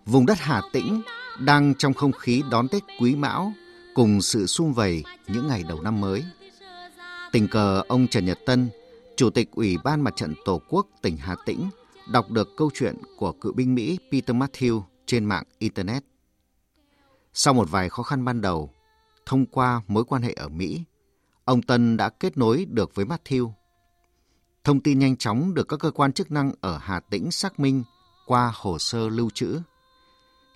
vùng 0.05 0.25
đất 0.25 0.37
Hà 0.39 0.61
Tĩnh 0.73 1.01
đang 1.39 1.73
trong 1.77 1.93
không 1.93 2.11
khí 2.11 2.43
đón 2.51 2.67
Tết 2.67 2.83
Quý 2.99 3.15
Mão 3.15 3.53
cùng 3.95 4.21
sự 4.21 4.45
sum 4.45 4.73
vầy 4.73 5.03
những 5.27 5.47
ngày 5.47 5.63
đầu 5.67 5.81
năm 5.81 6.01
mới. 6.01 6.23
Tình 7.31 7.47
cờ 7.47 7.83
ông 7.87 8.07
Trần 8.07 8.25
Nhật 8.25 8.39
Tân, 8.45 8.69
Chủ 9.15 9.29
tịch 9.29 9.51
Ủy 9.51 9.77
ban 9.83 10.01
Mặt 10.01 10.13
trận 10.15 10.33
Tổ 10.45 10.61
quốc 10.69 10.87
tỉnh 11.01 11.17
Hà 11.17 11.35
Tĩnh, 11.45 11.69
đọc 12.11 12.31
được 12.31 12.49
câu 12.57 12.69
chuyện 12.73 12.95
của 13.17 13.31
cựu 13.31 13.53
binh 13.53 13.75
Mỹ 13.75 13.99
Peter 14.11 14.35
Matthew 14.35 14.81
trên 15.05 15.25
mạng 15.25 15.43
Internet. 15.59 16.03
Sau 17.33 17.53
một 17.53 17.71
vài 17.71 17.89
khó 17.89 18.03
khăn 18.03 18.25
ban 18.25 18.41
đầu, 18.41 18.69
thông 19.25 19.45
qua 19.45 19.81
mối 19.87 20.03
quan 20.03 20.21
hệ 20.21 20.33
ở 20.33 20.49
Mỹ, 20.49 20.83
ông 21.45 21.61
Tân 21.61 21.97
đã 21.97 22.09
kết 22.09 22.37
nối 22.37 22.65
được 22.69 22.95
với 22.95 23.05
Matthew 23.05 23.51
Thông 24.63 24.79
tin 24.79 24.99
nhanh 24.99 25.17
chóng 25.17 25.53
được 25.53 25.67
các 25.67 25.79
cơ 25.79 25.91
quan 25.91 26.13
chức 26.13 26.31
năng 26.31 26.51
ở 26.61 26.77
Hà 26.77 26.99
Tĩnh 26.99 27.31
xác 27.31 27.59
minh 27.59 27.83
qua 28.25 28.51
hồ 28.55 28.79
sơ 28.79 29.09
lưu 29.09 29.29
trữ. 29.29 29.59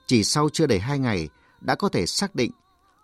Chỉ 0.08 0.24
sau 0.24 0.50
chưa 0.54 0.66
đầy 0.66 0.80
hai 0.80 1.00
ngày 1.00 1.30
đã 1.62 1.76
có 1.76 1.90
thể 1.90 2.06
xác 2.06 2.36
định 2.36 2.52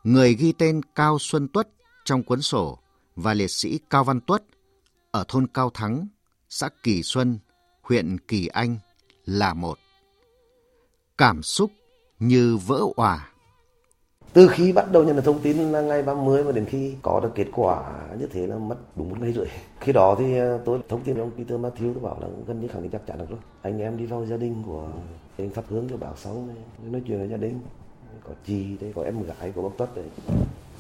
người 0.03 0.33
ghi 0.33 0.51
tên 0.51 0.81
Cao 0.95 1.19
Xuân 1.19 1.47
Tuất 1.47 1.69
trong 2.05 2.23
cuốn 2.23 2.41
sổ 2.41 2.79
và 3.15 3.33
liệt 3.33 3.51
sĩ 3.51 3.79
Cao 3.89 4.03
Văn 4.03 4.19
Tuất 4.21 4.43
ở 5.11 5.25
thôn 5.27 5.47
Cao 5.47 5.69
Thắng, 5.73 6.07
xã 6.49 6.69
Kỳ 6.83 7.03
Xuân, 7.03 7.39
huyện 7.81 8.17
Kỳ 8.19 8.47
Anh 8.47 8.77
là 9.25 9.53
một. 9.53 9.79
Cảm 11.17 11.43
xúc 11.43 11.71
như 12.19 12.57
vỡ 12.57 12.81
òa 12.95 13.32
từ 14.33 14.47
khi 14.47 14.71
bắt 14.71 14.91
đầu 14.91 15.03
nhận 15.03 15.15
được 15.15 15.25
thông 15.25 15.39
tin 15.39 15.57
là 15.57 15.81
ngày 15.81 16.01
30 16.01 16.43
và 16.43 16.51
đến 16.51 16.65
khi 16.65 16.95
có 17.01 17.19
được 17.23 17.31
kết 17.35 17.47
quả 17.55 17.83
như 18.19 18.27
thế 18.27 18.47
là 18.47 18.55
mất 18.55 18.75
đúng 18.95 19.09
một 19.09 19.15
ngày 19.19 19.33
rưỡi. 19.33 19.47
Khi 19.79 19.91
đó 19.91 20.15
thì 20.19 20.37
ờ, 20.37 20.59
tôi 20.65 20.79
thông 20.89 21.01
tin 21.01 21.15
với 21.15 21.23
ông 21.23 21.31
Peter 21.37 21.59
Matthew 21.59 21.93
tôi 21.93 22.03
bảo 22.03 22.17
là 22.21 22.27
gần 22.47 22.61
như 22.61 22.67
khẳng 22.67 22.81
định 22.81 22.91
chắc 22.91 23.07
chắn 23.07 23.17
được 23.17 23.29
rồi. 23.29 23.39
Anh 23.61 23.79
em 23.79 23.97
đi 23.97 24.05
vào 24.05 24.25
gia 24.25 24.37
đình 24.37 24.55
của 24.65 24.87
anh 25.37 25.49
Pháp 25.49 25.63
Hướng 25.69 25.85
cho 25.89 25.97
bảo 25.97 26.15
xong 26.15 26.49
nói 26.91 27.01
chuyện 27.07 27.19
với 27.19 27.27
gia 27.27 27.37
đình 27.37 27.59
có 28.23 28.33
chị 28.45 28.77
đấy 28.81 28.91
có 28.95 29.03
em 29.03 29.23
gái 29.23 29.51
của 29.55 29.61
bác 29.61 29.77
Tất 29.77 29.95
đấy 29.95 30.05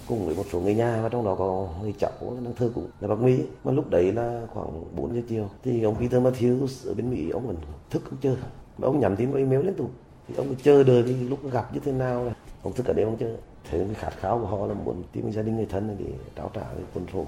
cùng 0.07 0.25
với 0.25 0.35
một 0.35 0.43
số 0.51 0.59
người 0.59 0.75
nhà 0.75 0.99
và 1.03 1.09
trong 1.09 1.25
đó 1.25 1.35
có 1.35 1.67
người 1.81 1.93
cháu 1.99 2.11
đang 2.43 2.53
thơ 2.55 2.71
cũng 2.75 2.87
là 2.99 3.07
bác 3.07 3.19
Mỹ. 3.19 3.39
Mà 3.63 3.71
lúc 3.71 3.89
đấy 3.89 4.11
là 4.11 4.41
khoảng 4.53 4.95
4 4.95 5.15
giờ 5.15 5.21
chiều 5.29 5.49
thì 5.63 5.83
ông 5.83 5.95
Peter 5.95 6.21
Matthews 6.21 6.89
ở 6.89 6.93
bên 6.93 7.09
Mỹ 7.09 7.29
ông 7.29 7.47
vẫn 7.47 7.55
thức 7.89 8.01
không 8.05 8.19
chưa, 8.21 8.35
mà 8.77 8.87
ông 8.87 8.99
nhắn 8.99 9.15
tin 9.15 9.31
qua 9.31 9.39
email 9.39 9.65
liên 9.65 9.75
tục 9.75 9.91
thì 10.27 10.35
ông 10.35 10.55
chờ 10.63 10.83
đợi 10.83 11.03
lúc 11.03 11.51
gặp 11.51 11.73
như 11.73 11.79
thế 11.85 11.91
nào 11.91 12.25
là 12.25 12.33
ông 12.63 12.73
thức 12.73 12.83
cả 12.87 12.93
đêm 12.93 13.07
không 13.07 13.17
chứ. 13.19 13.37
Thế 13.63 13.85
cái 13.85 13.95
khát 13.95 14.19
khao 14.19 14.39
của 14.39 14.47
họ 14.47 14.67
là 14.67 14.73
muốn 14.73 15.03
tìm 15.11 15.31
gia 15.31 15.41
đình 15.41 15.55
người 15.55 15.65
thân 15.65 15.97
để 15.99 16.13
trao 16.35 16.51
trả 16.53 16.61
cái 16.61 16.83
quân 16.93 17.05
sổ 17.13 17.27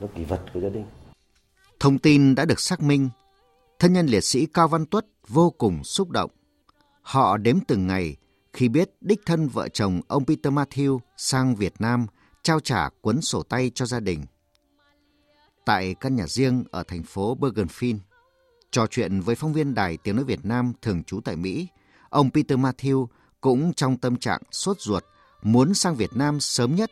nó 0.00 0.06
kỷ 0.14 0.24
vật 0.24 0.40
của 0.54 0.60
gia 0.60 0.68
đình. 0.68 0.84
Thông 1.80 1.98
tin 1.98 2.34
đã 2.34 2.44
được 2.44 2.60
xác 2.60 2.82
minh 2.82 3.08
thân 3.78 3.92
nhân 3.92 4.06
liệt 4.06 4.24
sĩ 4.24 4.46
cao 4.46 4.68
văn 4.68 4.86
tuất 4.86 5.06
vô 5.28 5.50
cùng 5.50 5.84
xúc 5.84 6.10
động. 6.10 6.30
Họ 7.02 7.36
đếm 7.36 7.60
từng 7.60 7.86
ngày 7.86 8.16
khi 8.52 8.68
biết 8.68 8.90
đích 9.00 9.20
thân 9.26 9.48
vợ 9.48 9.68
chồng 9.68 10.00
ông 10.08 10.24
Peter 10.24 10.52
Matthew 10.52 10.98
sang 11.16 11.56
Việt 11.56 11.74
Nam 11.78 12.06
trao 12.42 12.60
trả 12.60 12.88
cuốn 13.00 13.20
sổ 13.20 13.42
tay 13.42 13.70
cho 13.74 13.86
gia 13.86 14.00
đình. 14.00 14.24
Tại 15.64 15.94
căn 15.94 16.16
nhà 16.16 16.26
riêng 16.26 16.64
ở 16.70 16.82
thành 16.82 17.02
phố 17.02 17.36
bergenfin 17.40 17.98
trò 18.70 18.86
chuyện 18.86 19.20
với 19.20 19.34
phóng 19.34 19.52
viên 19.52 19.74
đài 19.74 19.96
tiếng 19.96 20.16
nói 20.16 20.24
Việt 20.24 20.44
Nam 20.44 20.72
thường 20.82 21.04
trú 21.04 21.20
tại 21.20 21.36
Mỹ, 21.36 21.68
ông 22.08 22.30
Peter 22.30 22.58
Matthew 22.58 23.06
cũng 23.42 23.72
trong 23.72 23.96
tâm 23.96 24.16
trạng 24.16 24.40
sốt 24.50 24.80
ruột 24.80 25.04
muốn 25.42 25.74
sang 25.74 25.96
Việt 25.96 26.10
Nam 26.14 26.40
sớm 26.40 26.74
nhất. 26.74 26.90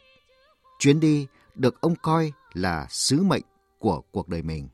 Chuyến 0.79 1.01
đi 1.01 1.27
được 1.55 1.81
ông 1.81 1.95
coi 2.03 2.33
là 2.53 2.87
sứ 2.91 3.23
mệnh 3.23 3.43
của 3.79 4.03
cuộc 4.13 4.29
đời 4.29 4.43
mình. 4.43 4.69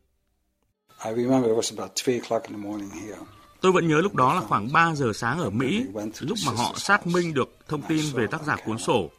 Tôi 3.61 3.73
vẫn 3.73 3.89
nhớ 3.89 4.01
lúc 4.01 4.15
đó 4.15 4.35
là 4.35 4.41
khoảng 4.41 4.73
3 4.73 4.95
giờ 4.95 5.13
sáng 5.15 5.39
ở 5.39 5.51
Mỹ, 5.51 5.85
lúc 6.21 6.39
mà 6.47 6.53
họ 6.53 6.75
xác 6.77 7.07
minh 7.07 7.35
được 7.35 7.49
thông 7.69 7.83
tin 7.83 8.05
về 8.13 8.27
tác 8.27 8.43
giả 8.43 8.57
cuốn 8.67 8.79
sổ. 8.79 9.11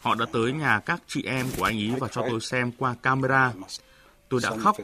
Họ 0.00 0.14
đã 0.14 0.26
tới 0.32 0.52
nhà 0.52 0.80
các 0.86 1.02
chị 1.06 1.22
em 1.22 1.46
của 1.58 1.64
anh 1.64 1.78
ý 1.78 1.90
và 1.98 2.08
cho 2.08 2.26
tôi 2.30 2.40
xem 2.40 2.72
qua 2.78 2.94
camera. 3.02 3.52
Tôi 4.28 4.40
đã 4.42 4.56
khóc. 4.56 4.76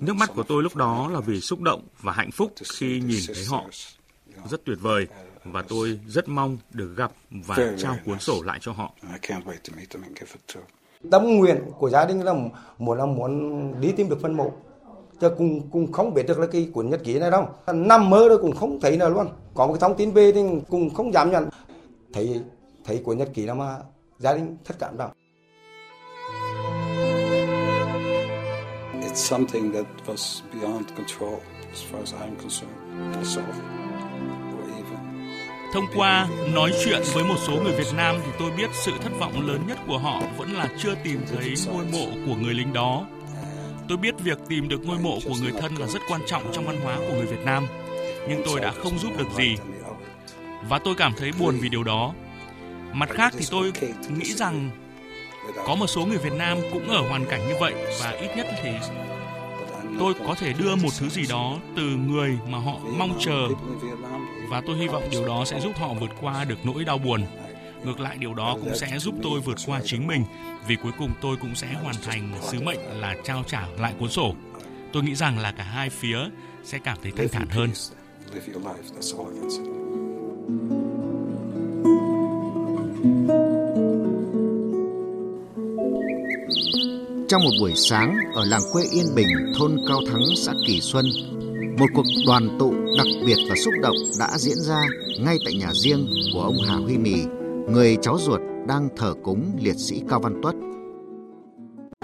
Nước 0.00 0.16
mắt 0.16 0.30
của 0.34 0.42
tôi 0.42 0.62
lúc 0.62 0.76
đó 0.76 1.08
là 1.12 1.20
vì 1.20 1.40
xúc 1.40 1.60
động 1.60 1.86
và 2.00 2.12
hạnh 2.12 2.30
phúc 2.30 2.52
khi 2.72 3.00
nhìn 3.00 3.20
thấy 3.26 3.44
họ. 3.48 3.64
Rất 4.50 4.64
tuyệt 4.64 4.78
vời 4.80 5.06
và 5.44 5.62
tôi 5.68 6.00
rất 6.06 6.28
mong 6.28 6.58
được 6.72 6.94
gặp 6.96 7.12
và 7.30 7.56
trao 7.78 7.96
cuốn 8.04 8.18
sổ 8.18 8.42
lại 8.42 8.58
cho 8.62 8.72
họ. 8.72 8.92
Tâm 11.10 11.24
nguyện 11.24 11.56
của 11.78 11.90
gia 11.90 12.04
đình 12.04 12.20
là 12.20 12.34
muốn 12.78 12.98
là 12.98 13.06
muốn 13.06 13.80
đi 13.80 13.92
tìm 13.92 14.08
được 14.08 14.18
phân 14.22 14.36
mộ. 14.36 14.52
Chứ 15.20 15.30
cũng 15.38 15.70
cũng 15.70 15.92
không 15.92 16.14
biết 16.14 16.22
được 16.26 16.38
là 16.38 16.46
cái 16.46 16.70
cuốn 16.72 16.90
nhật 16.90 17.00
ký 17.04 17.18
này 17.18 17.30
đâu. 17.30 17.48
Nằm 17.74 18.10
mơ 18.10 18.28
rồi 18.28 18.38
cũng 18.38 18.56
không 18.56 18.80
thấy 18.80 18.96
nào 18.96 19.10
luôn. 19.10 19.28
Có 19.54 19.66
một 19.66 19.72
cái 19.72 19.80
thông 19.80 19.96
tin 19.96 20.10
về 20.10 20.32
thì 20.32 20.40
cũng 20.68 20.94
không 20.94 21.12
dám 21.12 21.30
nhận. 21.30 21.48
Thấy 22.12 22.40
thấy 22.84 23.02
cuốn 23.04 23.18
nhật 23.18 23.28
ký 23.34 23.46
đó 23.46 23.54
mà 23.54 23.76
gia 24.18 24.34
đình 24.34 24.56
thất 24.64 24.78
cảm 24.78 24.96
động. 24.96 25.10
It's 29.00 29.14
something 29.14 29.72
that 29.72 29.86
was 30.06 30.40
beyond 30.52 30.86
control 30.96 31.38
as 31.70 31.82
far 31.92 32.00
as 32.00 32.14
I'm 32.14 32.36
concerned 32.36 33.16
myself. 33.16 33.93
Thông 35.74 35.86
qua 35.94 36.28
nói 36.52 36.72
chuyện 36.84 37.02
với 37.14 37.24
một 37.24 37.36
số 37.46 37.52
người 37.52 37.72
Việt 37.72 37.94
Nam 37.96 38.16
thì 38.24 38.30
tôi 38.38 38.50
biết 38.50 38.70
sự 38.72 38.92
thất 39.02 39.12
vọng 39.18 39.48
lớn 39.48 39.60
nhất 39.68 39.78
của 39.86 39.98
họ 39.98 40.22
vẫn 40.36 40.52
là 40.52 40.68
chưa 40.78 40.94
tìm 41.04 41.20
thấy 41.32 41.54
ngôi 41.66 41.84
mộ 41.84 42.06
của 42.26 42.34
người 42.34 42.54
lính 42.54 42.72
đó. 42.72 43.06
Tôi 43.88 43.98
biết 43.98 44.14
việc 44.18 44.38
tìm 44.48 44.68
được 44.68 44.86
ngôi 44.86 44.98
mộ 44.98 45.18
của 45.24 45.34
người 45.42 45.52
thân 45.60 45.74
là 45.76 45.86
rất 45.86 46.02
quan 46.08 46.20
trọng 46.26 46.52
trong 46.52 46.66
văn 46.66 46.80
hóa 46.80 46.96
của 46.96 47.14
người 47.14 47.26
Việt 47.26 47.44
Nam, 47.44 47.66
nhưng 48.28 48.42
tôi 48.46 48.60
đã 48.60 48.72
không 48.72 48.98
giúp 48.98 49.18
được 49.18 49.26
gì. 49.36 49.56
Và 50.68 50.78
tôi 50.78 50.94
cảm 50.94 51.12
thấy 51.18 51.30
buồn 51.38 51.58
vì 51.60 51.68
điều 51.68 51.84
đó. 51.84 52.14
Mặt 52.92 53.08
khác 53.10 53.34
thì 53.38 53.44
tôi 53.50 53.72
nghĩ 54.18 54.32
rằng 54.32 54.70
có 55.66 55.74
một 55.74 55.86
số 55.86 56.06
người 56.06 56.18
Việt 56.18 56.32
Nam 56.32 56.58
cũng 56.72 56.88
ở 56.88 57.08
hoàn 57.08 57.26
cảnh 57.26 57.48
như 57.48 57.54
vậy 57.60 57.74
và 58.02 58.10
ít 58.10 58.36
nhất 58.36 58.46
thì 58.62 58.70
tôi 59.98 60.14
có 60.26 60.34
thể 60.34 60.52
đưa 60.52 60.76
một 60.76 60.90
thứ 60.98 61.08
gì 61.08 61.22
đó 61.28 61.58
từ 61.76 61.82
người 61.82 62.38
mà 62.48 62.58
họ 62.58 62.78
mong 62.98 63.18
chờ 63.20 63.48
và 64.48 64.62
tôi 64.66 64.76
hy 64.76 64.86
vọng 64.86 65.02
điều 65.10 65.26
đó 65.26 65.44
sẽ 65.44 65.60
giúp 65.60 65.72
họ 65.76 65.94
vượt 66.00 66.10
qua 66.20 66.44
được 66.44 66.58
nỗi 66.64 66.84
đau 66.84 66.98
buồn. 66.98 67.24
Ngược 67.84 68.00
lại, 68.00 68.16
điều 68.18 68.34
đó 68.34 68.56
cũng 68.60 68.76
sẽ 68.76 68.98
giúp 68.98 69.14
tôi 69.22 69.40
vượt 69.40 69.58
qua 69.66 69.80
chính 69.84 70.06
mình, 70.06 70.24
vì 70.66 70.76
cuối 70.76 70.92
cùng 70.98 71.10
tôi 71.20 71.36
cũng 71.36 71.54
sẽ 71.54 71.72
hoàn 71.82 71.94
thành 72.04 72.32
sứ 72.42 72.60
mệnh 72.60 72.78
là 73.00 73.16
trao 73.24 73.44
trả 73.46 73.66
lại 73.78 73.94
cuốn 73.98 74.10
sổ. 74.10 74.34
Tôi 74.92 75.02
nghĩ 75.02 75.14
rằng 75.14 75.38
là 75.38 75.52
cả 75.52 75.64
hai 75.64 75.90
phía 75.90 76.18
sẽ 76.64 76.78
cảm 76.78 76.98
thấy 77.02 77.12
thanh 77.16 77.28
thản 77.28 77.48
hơn. 77.48 77.70
Trong 87.34 87.44
một 87.44 87.50
buổi 87.60 87.72
sáng 87.74 88.16
ở 88.34 88.44
làng 88.44 88.60
quê 88.72 88.82
Yên 88.92 89.06
Bình, 89.14 89.26
thôn 89.58 89.76
Cao 89.88 89.98
Thắng, 90.10 90.22
xã 90.36 90.52
Kỳ 90.66 90.80
Xuân, 90.80 91.06
một 91.78 91.86
cuộc 91.94 92.04
đoàn 92.26 92.56
tụ 92.58 92.72
đặc 92.72 93.06
biệt 93.26 93.36
và 93.48 93.54
xúc 93.64 93.74
động 93.82 93.96
đã 94.18 94.28
diễn 94.38 94.56
ra 94.56 94.82
ngay 95.20 95.38
tại 95.44 95.54
nhà 95.54 95.68
riêng 95.72 96.08
của 96.34 96.40
ông 96.40 96.56
Hà 96.68 96.74
Huy 96.74 96.98
Mì, 96.98 97.14
người 97.68 97.96
cháu 98.02 98.18
ruột 98.18 98.40
đang 98.68 98.88
thờ 98.96 99.14
cúng 99.22 99.52
liệt 99.60 99.76
sĩ 99.76 100.02
Cao 100.10 100.20
Văn 100.20 100.40
Tuất. 100.42 100.54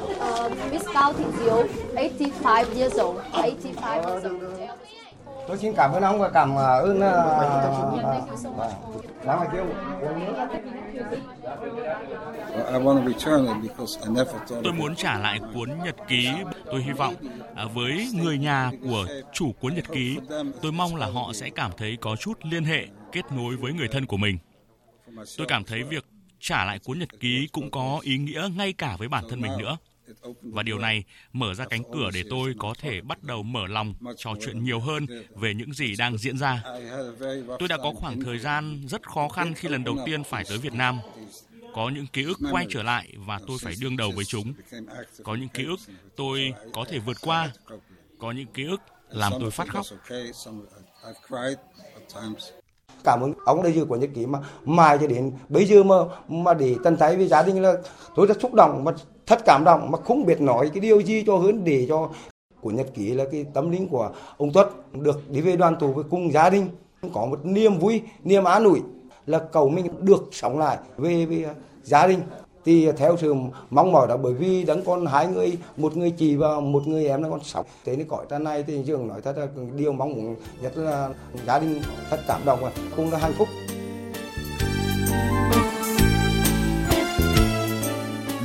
Uh, 0.03 0.73
Miss 0.73 0.85
Cao 0.95 1.13
Thị 1.13 1.25
Diếu, 1.39 1.65
85 1.95 2.67
years 2.77 2.95
old, 3.01 3.19
85 3.33 4.05
years 4.05 4.25
old. 4.27 4.60
Tôi 5.51 5.59
xin 5.59 5.75
cảm 5.77 5.93
ơn 5.93 6.03
ông 6.03 6.19
và 6.21 6.31
cảm 6.31 6.57
ơn 6.57 6.97
uh, 6.97 7.05
uh, 9.25 9.53
kêu 9.53 9.67
Tôi 14.65 14.73
muốn 14.73 14.95
trả 14.97 15.19
lại 15.19 15.41
cuốn 15.55 15.71
nhật 15.85 15.97
ký. 16.09 16.29
Tôi 16.65 16.83
hy 16.83 16.93
vọng 16.93 17.15
à, 17.55 17.65
với 17.75 18.09
người 18.15 18.39
nhà 18.39 18.71
của 18.83 19.07
chủ 19.33 19.53
cuốn 19.61 19.75
nhật 19.75 19.89
ký, 19.93 20.19
tôi 20.63 20.73
mong 20.73 20.97
là 20.97 21.07
họ 21.07 21.33
sẽ 21.35 21.51
cảm 21.51 21.71
thấy 21.77 21.97
có 22.01 22.17
chút 22.17 22.39
liên 22.43 22.65
hệ, 22.65 22.87
kết 23.13 23.33
nối 23.33 23.57
với 23.57 23.73
người 23.73 23.89
thân 23.89 24.07
của 24.07 24.17
mình. 24.17 24.39
Tôi 25.39 25.47
cảm 25.47 25.65
thấy 25.65 25.83
việc 25.83 26.05
trả 26.41 26.65
lại 26.65 26.79
cuốn 26.79 26.99
nhật 26.99 27.21
ký 27.21 27.49
cũng 27.53 27.71
có 27.71 28.01
ý 28.03 28.19
nghĩa 28.19 28.49
ngay 28.57 28.73
cả 28.73 28.97
với 28.99 29.09
bản 29.09 29.25
thân 29.29 29.41
mình 29.41 29.53
nữa. 29.59 29.77
Và 30.43 30.63
điều 30.63 30.79
này 30.79 31.05
mở 31.33 31.55
ra 31.55 31.65
cánh 31.65 31.83
cửa 31.93 32.11
để 32.15 32.23
tôi 32.31 32.55
có 32.59 32.75
thể 32.79 33.01
bắt 33.01 33.23
đầu 33.23 33.43
mở 33.43 33.67
lòng 33.67 33.95
trò 34.17 34.35
chuyện 34.45 34.65
nhiều 34.65 34.81
hơn 34.81 35.07
về 35.35 35.55
những 35.55 35.73
gì 35.73 35.97
đang 35.99 36.19
diễn 36.19 36.39
ra. 36.39 36.63
Tôi 37.59 37.69
đã 37.69 37.77
có 37.77 37.93
khoảng 37.97 38.21
thời 38.21 38.39
gian 38.39 38.83
rất 38.89 39.09
khó 39.09 39.29
khăn 39.29 39.55
khi 39.55 39.69
lần 39.69 39.85
đầu 39.85 39.97
tiên 40.07 40.25
phải 40.25 40.45
tới 40.49 40.59
Việt 40.59 40.73
Nam. 40.73 40.99
Có 41.75 41.89
những 41.89 42.07
ký 42.07 42.23
ức 42.23 42.39
quay 42.51 42.67
trở 42.71 42.83
lại 42.83 43.13
và 43.17 43.41
tôi 43.47 43.59
phải 43.63 43.75
đương 43.81 43.97
đầu 43.97 44.13
với 44.17 44.25
chúng. 44.25 44.53
Có 45.23 45.35
những 45.35 45.49
ký 45.49 45.65
ức 45.65 45.81
tôi 46.17 46.53
có 46.73 46.85
thể 46.89 46.99
vượt 46.99 47.17
qua. 47.21 47.53
Có 48.19 48.33
những 48.33 48.47
ký 48.47 48.65
ức 48.65 48.81
làm 49.09 49.33
tôi 49.41 49.51
phát 49.51 49.69
khóc 49.69 49.87
cảm 53.05 53.21
ơn 53.21 53.33
ông 53.45 53.63
đây 53.63 53.73
giữ 53.73 53.85
của 53.85 53.97
nhật 53.97 54.11
ký 54.15 54.27
mà. 54.27 54.39
Mãi 54.65 54.99
cho 55.01 55.07
đến 55.07 55.33
bây 55.49 55.65
giờ 55.65 55.83
mà 55.83 55.97
mà 56.29 56.55
để 56.55 56.77
tận 56.85 56.97
thấy 56.97 57.17
với 57.17 57.27
gia 57.27 57.43
đình 57.43 57.63
là 57.63 57.75
tôi 58.15 58.27
rất 58.27 58.41
xúc 58.41 58.55
động 58.55 58.85
mà 58.85 58.93
thất 59.27 59.45
cảm 59.45 59.65
động 59.65 59.91
mà 59.91 59.99
không 60.05 60.27
biết 60.27 60.41
nói 60.41 60.71
cái 60.75 60.81
điều 60.81 61.01
gì 61.01 61.25
cho 61.27 61.37
hơn 61.37 61.65
để 61.65 61.87
cho 61.89 62.09
của 62.61 62.71
nhật 62.71 62.87
ký 62.95 63.15
là 63.15 63.25
cái 63.33 63.47
tâm 63.55 63.71
linh 63.71 63.89
của 63.89 64.11
ông 64.37 64.53
Tuất 64.53 64.69
được 64.93 65.31
đi 65.31 65.41
về 65.41 65.57
đoàn 65.57 65.77
tụ 65.81 65.93
với 65.93 66.05
cùng 66.11 66.33
gia 66.33 66.51
đình. 66.51 66.67
Có 67.15 67.27
một 67.27 67.45
niềm 67.45 67.79
vui, 67.79 68.03
niềm 68.25 68.45
an 68.45 68.65
ủi 68.65 68.81
là 69.27 69.39
cầu 69.39 69.69
mình 69.69 69.87
được 70.01 70.29
sống 70.33 70.59
lại 70.59 70.79
về 70.97 71.27
với 71.27 71.47
gia 71.83 72.07
đình 72.07 72.21
thì 72.65 72.89
theo 72.97 73.17
sự 73.21 73.35
mong 73.71 73.93
mỏi 73.93 74.09
đó 74.09 74.17
bởi 74.17 74.35
vì 74.35 74.65
đang 74.65 74.85
còn 74.85 75.07
hai 75.07 75.27
người 75.27 75.59
một 75.77 75.97
người 75.97 76.11
chị 76.11 76.37
và 76.37 76.61
một 76.61 76.87
người 76.87 77.07
em 77.07 77.23
đang 77.23 77.31
còn 77.31 77.45
sống 77.45 77.67
thế 77.85 77.97
nên 77.97 78.09
cõi 78.09 78.27
ta 78.29 78.39
này 78.39 78.65
thì 78.67 78.83
trường 78.87 79.09
nói 79.09 79.21
thật 79.21 79.37
là 79.39 79.47
điều 79.77 79.93
mong 79.93 80.13
muốn 80.13 80.37
nhất 80.63 80.77
là 80.77 81.09
gia 81.47 81.59
đình 81.59 81.83
thật 82.11 82.21
cảm 82.29 82.41
động 82.45 82.59
và 82.63 82.73
cũng 82.97 83.13
là 83.13 83.19
hạnh 83.19 83.33
phúc. 83.39 83.49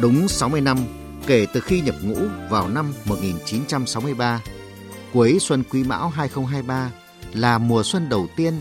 Đúng 0.01 0.27
60 0.27 0.61
năm 0.61 0.77
kể 1.27 1.45
từ 1.53 1.59
khi 1.59 1.81
nhập 1.81 1.95
ngũ 2.03 2.15
vào 2.49 2.67
năm 2.67 2.93
1963, 3.05 4.41
cuối 5.13 5.37
xuân 5.39 5.63
Quý 5.71 5.83
Mão 5.83 6.09
2023 6.09 6.91
là 7.33 7.57
mùa 7.57 7.83
xuân 7.83 8.09
đầu 8.09 8.27
tiên 8.37 8.53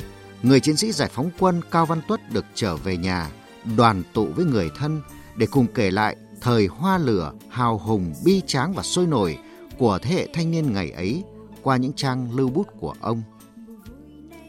người 0.43 0.61
chiến 0.61 0.77
sĩ 0.77 0.93
giải 0.93 1.09
phóng 1.13 1.31
quân 1.39 1.61
Cao 1.71 1.87
Văn 1.87 2.01
Tuất 2.09 2.21
được 2.33 2.45
trở 2.55 2.77
về 2.77 2.97
nhà, 2.97 3.29
đoàn 3.77 4.03
tụ 4.15 4.27
với 4.37 4.45
người 4.45 4.71
thân 4.79 5.01
để 5.37 5.47
cùng 5.47 5.67
kể 5.75 5.91
lại 5.91 6.17
thời 6.41 6.67
hoa 6.67 6.99
lửa, 6.99 7.33
hào 7.49 7.79
hùng, 7.79 8.15
bi 8.25 8.43
tráng 8.47 8.73
và 8.73 8.83
sôi 8.83 9.07
nổi 9.07 9.39
của 9.79 9.99
thế 10.03 10.15
hệ 10.15 10.29
thanh 10.35 10.51
niên 10.51 10.73
ngày 10.73 10.91
ấy 10.91 11.25
qua 11.63 11.77
những 11.77 11.93
trang 11.93 12.37
lưu 12.37 12.49
bút 12.49 12.67
của 12.81 12.95
ông. 13.01 13.23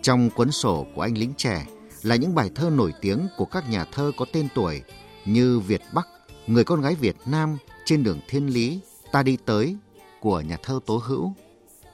Trong 0.01 0.29
cuốn 0.29 0.51
sổ 0.51 0.85
của 0.95 1.01
anh 1.01 1.17
lính 1.17 1.33
trẻ 1.37 1.65
là 2.03 2.15
những 2.15 2.35
bài 2.35 2.51
thơ 2.55 2.69
nổi 2.69 2.93
tiếng 3.01 3.27
của 3.37 3.45
các 3.45 3.69
nhà 3.69 3.85
thơ 3.91 4.11
có 4.17 4.25
tên 4.33 4.47
tuổi 4.55 4.81
như 5.25 5.59
Việt 5.59 5.81
Bắc, 5.93 6.07
Người 6.47 6.63
con 6.63 6.81
gái 6.81 6.95
Việt 6.95 7.15
Nam 7.25 7.57
trên 7.85 8.03
đường 8.03 8.19
thiên 8.27 8.47
lý, 8.47 8.79
ta 9.11 9.23
đi 9.23 9.37
tới 9.45 9.77
của 10.21 10.41
nhà 10.41 10.57
thơ 10.63 10.79
Tố 10.85 11.01
Hữu, 11.05 11.33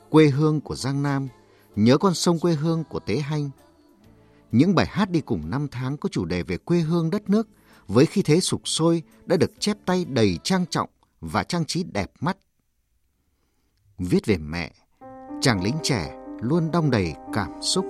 Quê 0.10 0.28
hương 0.28 0.62
của 0.62 0.76
Giang 0.76 1.04
Nam, 1.04 1.28
Nhớ 1.76 1.98
con 1.98 2.14
sông 2.14 2.40
quê 2.40 2.54
hương 2.54 2.84
của 2.84 3.00
Tế 3.00 3.18
Hanh. 3.18 3.50
Những 4.52 4.76
bài 4.76 4.86
hát 4.90 5.10
đi 5.10 5.22
cùng 5.22 5.50
năm 5.50 5.68
tháng 5.72 5.98
có 5.98 6.10
chủ 6.10 6.26
đề 6.26 6.44
về 6.44 6.58
quê 6.58 6.80
hương 6.80 7.10
đất 7.10 7.30
nước– 7.30 7.48
với 7.94 8.06
khí 8.06 8.22
thế 8.22 8.40
sục 8.40 8.68
sôi 8.68 9.04
đã 9.26 9.38
được 9.38 9.52
chép 9.60 9.78
tay 9.86 10.06
đầy 10.06 10.40
trang 10.44 10.66
trọng 10.70 10.90
và 11.22 11.44
trang 11.44 11.66
trí 11.66 11.84
đẹp 11.84 12.12
mắt. 12.20 12.38
Viết 13.98 14.26
về 14.26 14.38
mẹ, 14.38 14.72
chàng 15.42 15.64
lính 15.64 15.76
trẻ 15.84 16.16
luôn 16.42 16.72
đong 16.72 16.92
đầy 16.92 17.14
cảm 17.34 17.50
xúc. 17.62 17.86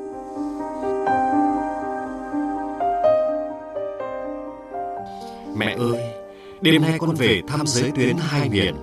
Mẹ 5.58 5.76
ơi, 5.80 6.14
đêm 6.62 6.82
nay 6.82 6.98
con 7.00 7.16
về 7.16 7.42
thăm 7.48 7.68
giới 7.68 7.92
tuyến 7.96 8.18
hai 8.20 8.50
miền. 8.50 8.76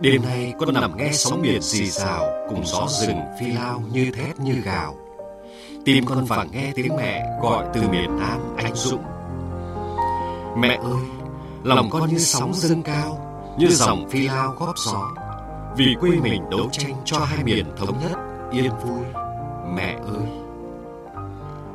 Đêm 0.00 0.22
nay 0.22 0.54
con 0.58 0.74
nằm 0.74 0.96
nghe 0.96 1.10
sóng 1.12 1.42
biển 1.42 1.62
xì 1.62 1.90
xào 1.90 2.46
cùng 2.48 2.66
gió 2.66 2.86
rừng 2.88 3.20
phi 3.40 3.46
lao 3.46 3.82
như 3.92 4.10
thét 4.10 4.40
như 4.40 4.54
gào. 4.54 4.96
Tim 5.84 6.06
con 6.06 6.24
vẳng 6.24 6.48
nghe 6.52 6.72
tiếng 6.74 6.96
mẹ 6.96 7.38
gọi 7.42 7.66
từ 7.74 7.80
miền 7.88 8.18
Nam 8.18 8.56
anh 8.56 8.74
dũng 8.74 9.13
Mẹ 10.56 10.78
ơi, 10.82 11.04
lòng 11.62 11.90
con 11.90 12.10
như 12.10 12.18
sóng 12.18 12.54
dâng 12.54 12.82
cao, 12.82 13.18
như 13.58 13.68
dòng 13.68 14.08
phi 14.08 14.28
lao 14.28 14.54
góp 14.58 14.78
gió. 14.78 15.10
Vì 15.76 15.96
quê 16.00 16.10
mình 16.10 16.50
đấu 16.50 16.68
tranh 16.72 16.94
cho 17.04 17.18
hai 17.18 17.44
miền 17.44 17.66
thống 17.76 17.98
nhất, 18.00 18.18
yên 18.52 18.70
vui. 18.82 19.04
Mẹ 19.74 19.98
ơi! 20.06 20.28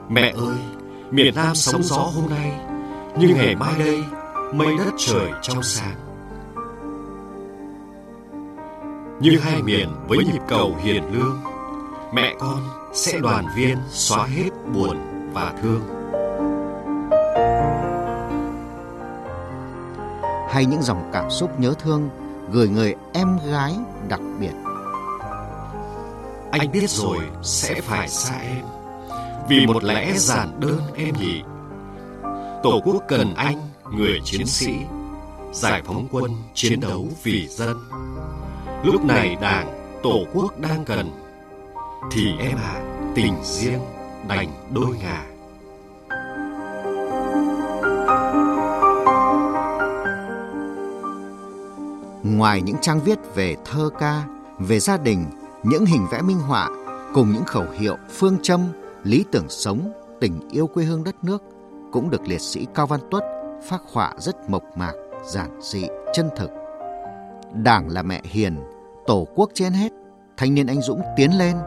Mẹ 0.10 0.34
ơi, 0.38 0.58
miền 1.12 1.36
Nam 1.36 1.56
sóng 1.56 1.84
gió 1.84 1.98
hôm 1.98 2.30
nay, 2.30 2.60
nhưng 3.18 3.34
ngày 3.34 3.56
mai 3.56 3.74
đây, 3.80 4.04
mây 4.54 4.78
đất 4.78 4.94
trời 4.98 5.32
trong 5.42 5.64
sáng. 5.64 5.96
Như 9.20 9.40
hai 9.40 9.62
miền 9.62 9.90
với 10.08 10.18
nhịp 10.18 10.42
cầu 10.48 10.76
hiền 10.84 11.04
lương, 11.14 11.38
mẹ 12.14 12.36
con 12.40 12.60
sẽ 12.94 13.20
đoàn 13.20 13.46
viên 13.56 13.78
xóa 13.90 14.26
hết 14.26 14.50
buồn 14.74 14.98
và 15.34 15.54
thương. 15.62 15.99
Hay 20.60 20.66
những 20.66 20.82
dòng 20.82 21.10
cảm 21.14 21.30
xúc 21.30 21.60
nhớ 21.60 21.74
thương 21.80 22.10
gửi 22.52 22.70
người 22.70 22.96
em 23.14 23.40
gái 23.52 23.76
đặc 24.10 24.20
biệt. 24.40 24.52
Anh 26.52 26.72
biết 26.72 26.90
rồi 26.90 27.18
sẽ 27.44 27.82
phải 27.82 28.10
xa 28.10 28.36
em 28.40 28.66
vì 29.50 29.66
một 29.66 29.84
lẽ 29.84 30.14
giản 30.16 30.60
đơn 30.60 30.82
em 30.96 31.16
nhỉ. 31.20 31.42
Tổ 32.64 32.82
quốc 32.86 33.04
cần 33.08 33.34
anh, 33.36 33.58
người 33.92 34.20
chiến 34.24 34.48
sĩ, 34.48 34.74
giải 35.54 35.82
phóng 35.86 36.08
quân 36.12 36.32
chiến 36.54 36.80
đấu 36.80 37.08
vì 37.24 37.48
dân. 37.48 37.78
Lúc 38.84 39.06
này 39.06 39.38
Đảng, 39.42 40.00
Tổ 40.04 40.20
quốc 40.34 40.60
đang 40.60 40.86
cần, 40.86 41.12
thì 42.12 42.38
em 42.40 42.58
à, 42.58 42.82
tình 43.16 43.34
riêng 43.44 43.82
đành 44.28 44.50
đôi 44.70 44.98
ngả. 45.02 45.26
Ngoài 52.40 52.62
những 52.62 52.76
trang 52.82 53.00
viết 53.00 53.20
về 53.36 53.56
thơ 53.66 53.90
ca, 54.00 54.24
về 54.60 54.80
gia 54.80 54.98
đình, 54.98 55.26
những 55.64 55.86
hình 55.86 56.08
vẽ 56.12 56.22
minh 56.22 56.40
họa 56.40 56.70
cùng 57.14 57.32
những 57.32 57.44
khẩu 57.44 57.66
hiệu, 57.80 57.96
phương 58.10 58.38
châm, 58.42 58.62
lý 59.04 59.26
tưởng 59.32 59.46
sống, 59.50 59.92
tình 60.22 60.50
yêu 60.52 60.68
quê 60.68 60.84
hương 60.84 61.04
đất 61.04 61.24
nước 61.24 61.44
cũng 61.92 62.10
được 62.10 62.22
liệt 62.28 62.42
sĩ 62.42 62.68
Cao 62.76 62.88
Văn 62.88 63.00
Tuất 63.12 63.24
phác 63.70 63.82
họa 63.94 64.14
rất 64.18 64.50
mộc 64.50 64.64
mạc, 64.76 64.94
giản 65.26 65.60
dị, 65.62 65.88
chân 66.14 66.30
thực. 66.36 66.50
Đảng 67.54 67.90
là 67.90 68.02
mẹ 68.02 68.22
hiền, 68.24 68.60
tổ 69.08 69.28
quốc 69.36 69.50
trên 69.54 69.74
hết, 69.74 69.92
thanh 70.38 70.54
niên 70.54 70.68
anh 70.68 70.82
dũng 70.82 71.02
tiến 71.18 71.38
lên 71.38 71.58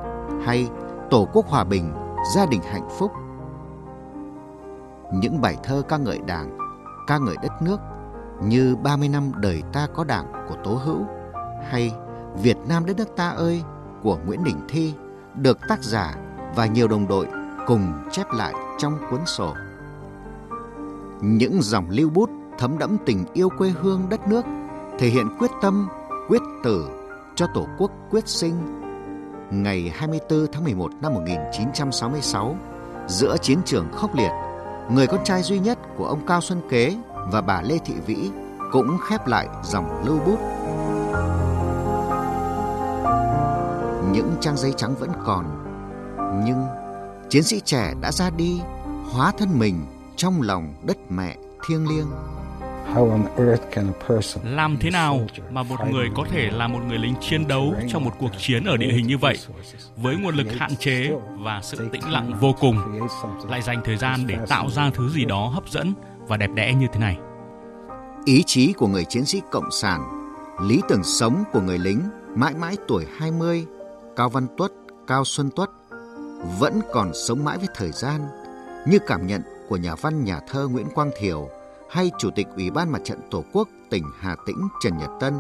hay 0.45 0.69
tổ 1.11 1.29
quốc 1.33 1.47
hòa 1.47 1.65
bình, 1.65 1.93
gia 2.35 2.47
đình 2.47 2.61
hạnh 2.63 2.89
phúc. 2.99 3.13
Những 5.15 5.41
bài 5.41 5.57
thơ 5.63 5.83
ca 5.89 5.97
ngợi 5.97 6.19
đảng, 6.27 6.59
ca 7.07 7.19
ngợi 7.19 7.37
đất 7.43 7.53
nước 7.63 7.79
như 8.49 8.77
30 8.77 9.09
năm 9.09 9.33
đời 9.37 9.63
ta 9.73 9.87
có 9.95 10.05
đảng 10.05 10.33
của 10.49 10.57
Tố 10.65 10.75
Hữu 10.75 11.07
hay 11.71 11.93
Việt 12.43 12.57
Nam 12.69 12.87
đất 12.87 12.97
nước 12.97 13.17
ta 13.17 13.29
ơi 13.29 13.63
của 14.03 14.19
Nguyễn 14.27 14.45
Đình 14.45 14.61
Thi 14.69 14.95
được 15.35 15.59
tác 15.69 15.83
giả 15.83 16.15
và 16.57 16.67
nhiều 16.67 16.89
đồng 16.89 17.09
đội 17.09 17.27
cùng 17.67 17.93
chép 18.13 18.27
lại 18.33 18.55
trong 18.79 18.99
cuốn 19.11 19.21
sổ. 19.27 19.55
Những 21.21 21.63
dòng 21.63 21.87
lưu 21.91 22.11
bút 22.11 22.31
thấm 22.59 22.79
đẫm 22.79 22.97
tình 23.07 23.25
yêu 23.33 23.49
quê 23.59 23.69
hương 23.69 24.09
đất 24.11 24.29
nước, 24.29 24.45
thể 24.99 25.09
hiện 25.09 25.27
quyết 25.39 25.51
tâm, 25.63 25.89
quyết 26.29 26.43
tử 26.65 26.89
cho 27.35 27.47
Tổ 27.55 27.67
quốc 27.79 27.91
quyết 28.11 28.29
sinh. 28.29 28.55
Ngày 29.51 29.93
24 29.95 30.47
tháng 30.53 30.65
11 30.65 30.93
năm 31.03 31.15
1966, 31.15 32.57
giữa 33.09 33.37
chiến 33.43 33.59
trường 33.65 33.87
khốc 33.93 34.15
liệt, 34.15 34.31
người 34.91 35.07
con 35.07 35.25
trai 35.25 35.43
duy 35.43 35.59
nhất 35.59 35.79
của 35.97 36.07
ông 36.07 36.27
Cao 36.27 36.41
Xuân 36.41 36.61
Kế 36.71 36.97
và 37.31 37.41
bà 37.41 37.63
Lê 37.63 37.79
Thị 37.85 37.95
Vĩ 38.07 38.31
cũng 38.73 38.99
khép 39.09 39.27
lại 39.27 39.49
dòng 39.63 40.05
lưu 40.07 40.19
bút. 40.27 40.39
Những 44.13 44.37
trang 44.41 44.57
giấy 44.57 44.73
trắng 44.77 44.95
vẫn 44.95 45.11
còn, 45.25 45.45
nhưng 46.47 46.65
chiến 47.29 47.43
sĩ 47.43 47.61
trẻ 47.61 47.95
đã 48.01 48.13
ra 48.13 48.31
đi, 48.31 48.61
hóa 49.13 49.33
thân 49.39 49.59
mình 49.59 49.87
trong 50.17 50.43
lòng 50.43 50.75
đất 50.83 50.97
mẹ 51.09 51.37
thiêng 51.69 51.89
liêng. 51.89 52.07
Làm 54.45 54.77
thế 54.81 54.91
nào 54.91 55.21
mà 55.51 55.63
một 55.63 55.77
người 55.91 56.09
có 56.17 56.25
thể 56.31 56.51
là 56.51 56.69
một 56.69 56.79
người 56.89 56.99
lính 56.99 57.15
chiến 57.21 57.49
đấu 57.49 57.75
trong 57.89 58.05
một 58.05 58.11
cuộc 58.19 58.31
chiến 58.39 58.65
ở 58.65 58.77
địa 58.77 58.93
hình 58.93 59.07
như 59.07 59.19
vậy, 59.19 59.39
với 59.97 60.17
nguồn 60.17 60.35
lực 60.35 60.47
hạn 60.59 60.77
chế 60.77 61.11
và 61.39 61.61
sự 61.63 61.89
tĩnh 61.93 62.11
lặng 62.11 62.33
vô 62.41 62.55
cùng, 62.61 62.77
lại 63.51 63.63
dành 63.63 63.81
thời 63.85 63.97
gian 63.97 64.27
để 64.27 64.37
tạo 64.49 64.71
ra 64.71 64.91
thứ 64.95 65.09
gì 65.09 65.25
đó 65.25 65.47
hấp 65.47 65.69
dẫn 65.69 65.95
và 66.29 66.37
đẹp 66.37 66.51
đẽ 66.55 66.75
như 66.75 66.87
thế 66.93 67.01
này? 67.01 67.19
Ý 68.25 68.43
chí 68.47 68.73
của 68.73 68.87
người 68.87 69.05
chiến 69.05 69.25
sĩ 69.25 69.43
cộng 69.51 69.71
sản, 69.71 70.29
lý 70.63 70.81
tưởng 70.89 71.05
sống 71.05 71.45
của 71.53 71.61
người 71.61 71.79
lính 71.79 72.01
mãi 72.35 72.55
mãi 72.55 72.77
tuổi 72.89 73.07
20, 73.19 73.67
Cao 74.17 74.29
Văn 74.29 74.47
Tuất, 74.57 74.73
Cao 75.07 75.25
Xuân 75.25 75.51
Tuất 75.57 75.71
vẫn 76.59 76.81
còn 76.93 77.11
sống 77.15 77.45
mãi 77.45 77.59
với 77.59 77.69
thời 77.75 77.91
gian, 77.93 78.21
như 78.89 78.99
cảm 79.07 79.27
nhận 79.27 79.43
của 79.69 79.77
nhà 79.77 79.95
văn 79.95 80.25
nhà 80.25 80.41
thơ 80.49 80.69
Nguyễn 80.69 80.87
Quang 80.95 81.11
Thiều 81.19 81.49
hay 81.91 82.11
Chủ 82.19 82.31
tịch 82.31 82.47
Ủy 82.57 82.71
ban 82.71 82.93
Mặt 82.93 83.01
trận 83.05 83.19
Tổ 83.31 83.45
quốc 83.53 83.69
tỉnh 83.91 84.05
Hà 84.21 84.37
Tĩnh 84.47 84.69
Trần 84.83 84.99
Nhật 84.99 85.11
Tân, 85.21 85.35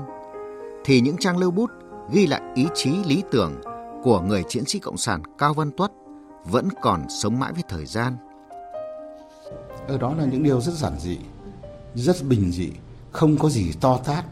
thì 0.85 1.01
những 1.01 1.17
trang 1.17 1.39
lưu 1.39 1.51
bút 1.51 1.71
ghi 2.13 2.27
lại 2.27 2.41
ý 2.55 2.67
chí 2.75 2.91
lý 3.07 3.23
tưởng 3.31 3.61
của 4.03 4.21
người 4.21 4.43
chiến 4.49 4.65
sĩ 4.65 4.79
cộng 4.79 4.97
sản 4.97 5.23
Cao 5.39 5.55
Văn 5.55 5.71
Tuất 5.77 5.93
vẫn 6.45 6.69
còn 6.83 7.07
sống 7.09 7.39
mãi 7.39 7.53
với 7.53 7.63
thời 7.69 7.87
gian. 7.87 8.17
Ở 9.89 9.99
đó 9.99 10.15
là 10.15 10.25
những 10.25 10.43
điều 10.43 10.61
rất 10.61 10.75
giản 10.75 11.01
dị, 11.01 11.19
rất 11.95 12.17
bình 12.25 12.53
dị, 12.53 12.71
không 13.13 13.37
có 13.39 13.49
gì 13.49 13.73
to 13.81 13.97
tát. 13.97 14.25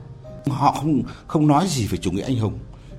Họ 0.47 0.73
không 0.73 1.03
không 1.27 1.47
nói 1.47 1.67
gì 1.69 1.87
về 1.87 1.99
chủ 1.99 2.11
nghĩa 2.11 2.23
anh 2.23 2.39
hùng, 2.39 2.59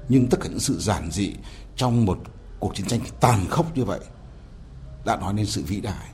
nhưng 0.10 0.28
tất 0.28 0.40
cả 0.42 0.50
những 0.50 0.60
sự 0.60 0.80
giản 0.80 1.12
dị 1.12 1.34
trong 1.76 2.06
một 2.06 2.20
cuộc 2.60 2.76
chiến 2.76 2.88
tranh 2.88 3.00
tàn 3.20 3.48
khốc 3.50 3.78
như 3.78 3.86
vậy 3.86 4.00
đã 5.06 5.16
nói 5.16 5.34
lên 5.34 5.46
sự 5.46 5.64
vĩ 5.68 5.82
đại 5.82 6.10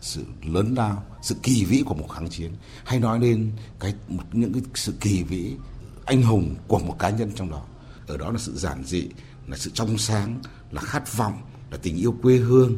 sự 0.00 0.24
lớn 0.44 0.74
lao 0.74 1.04
sự 1.22 1.34
kỳ 1.42 1.64
vĩ 1.64 1.82
của 1.86 1.94
một 1.94 2.08
kháng 2.08 2.28
chiến 2.28 2.52
hay 2.84 3.00
nói 3.00 3.20
lên 3.20 3.52
cái 3.80 3.94
một, 4.08 4.22
những 4.32 4.52
cái 4.52 4.62
sự 4.74 4.94
kỳ 5.00 5.22
vĩ 5.22 5.56
anh 6.04 6.22
hùng 6.22 6.54
của 6.68 6.78
một 6.78 6.98
cá 6.98 7.10
nhân 7.10 7.30
trong 7.34 7.50
đó 7.50 7.62
ở 8.06 8.16
đó 8.16 8.30
là 8.30 8.38
sự 8.38 8.56
giản 8.56 8.84
dị 8.84 9.08
là 9.46 9.56
sự 9.56 9.70
trong 9.74 9.98
sáng 9.98 10.40
là 10.70 10.80
khát 10.80 11.16
vọng 11.16 11.42
là 11.70 11.78
tình 11.82 11.96
yêu 11.96 12.14
quê 12.22 12.36
hương 12.36 12.76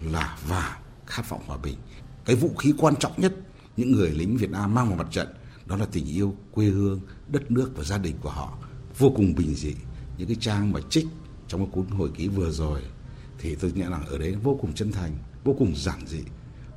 là 0.00 0.38
và 0.46 0.78
khát 1.06 1.28
vọng 1.28 1.42
hòa 1.46 1.56
bình 1.56 1.78
cái 2.30 2.36
vũ 2.36 2.54
khí 2.58 2.74
quan 2.78 2.96
trọng 2.96 3.12
nhất 3.16 3.34
những 3.76 3.92
người 3.92 4.10
lính 4.10 4.36
Việt 4.36 4.50
Nam 4.50 4.74
mang 4.74 4.88
vào 4.88 4.96
mặt 4.96 5.06
trận, 5.10 5.28
đó 5.66 5.76
là 5.76 5.86
tình 5.92 6.06
yêu, 6.06 6.36
quê 6.52 6.66
hương, 6.66 7.00
đất 7.28 7.50
nước 7.50 7.72
và 7.76 7.84
gia 7.84 7.98
đình 7.98 8.16
của 8.20 8.30
họ. 8.30 8.58
Vô 8.98 9.12
cùng 9.16 9.34
bình 9.34 9.54
dị. 9.54 9.74
Những 10.18 10.28
cái 10.28 10.36
trang 10.40 10.72
mà 10.72 10.80
trích 10.90 11.06
trong 11.48 11.60
cái 11.60 11.70
cuốn 11.72 11.86
hồi 11.86 12.10
ký 12.14 12.28
vừa 12.28 12.50
rồi 12.50 12.80
thì 13.38 13.54
tôi 13.54 13.72
nghĩ 13.72 13.82
rằng 13.82 14.06
ở 14.06 14.18
đấy 14.18 14.36
vô 14.42 14.58
cùng 14.60 14.72
chân 14.72 14.92
thành, 14.92 15.18
vô 15.44 15.54
cùng 15.58 15.76
giản 15.76 16.06
dị 16.06 16.20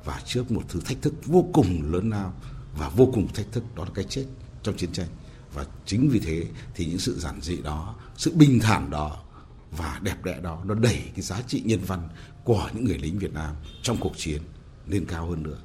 và 0.04 0.20
trước 0.26 0.50
một 0.50 0.62
thứ 0.68 0.80
thách 0.80 1.02
thức 1.02 1.14
vô 1.26 1.48
cùng 1.52 1.92
lớn 1.92 2.10
lao 2.10 2.34
và 2.78 2.88
vô 2.88 3.10
cùng 3.14 3.28
thách 3.34 3.52
thức, 3.52 3.64
đó 3.76 3.84
là 3.84 3.90
cái 3.94 4.04
chết 4.04 4.24
trong 4.62 4.76
chiến 4.76 4.92
tranh. 4.92 5.08
Và 5.54 5.66
chính 5.86 6.08
vì 6.08 6.18
thế 6.18 6.46
thì 6.74 6.86
những 6.86 6.98
sự 6.98 7.18
giản 7.18 7.40
dị 7.40 7.56
đó, 7.62 7.94
sự 8.16 8.32
bình 8.34 8.60
thản 8.60 8.90
đó 8.90 9.22
và 9.70 10.00
đẹp 10.02 10.24
đẽ 10.24 10.40
đó, 10.40 10.62
nó 10.64 10.74
đẩy 10.74 11.02
cái 11.14 11.22
giá 11.22 11.42
trị 11.46 11.62
nhân 11.64 11.80
văn 11.86 12.08
của 12.44 12.70
những 12.74 12.84
người 12.84 12.98
lính 12.98 13.18
Việt 13.18 13.32
Nam 13.32 13.54
trong 13.82 13.96
cuộc 14.00 14.12
chiến 14.16 14.42
lên 14.88 15.04
cao 15.08 15.26
hơn 15.26 15.42
nữa. 15.42 15.58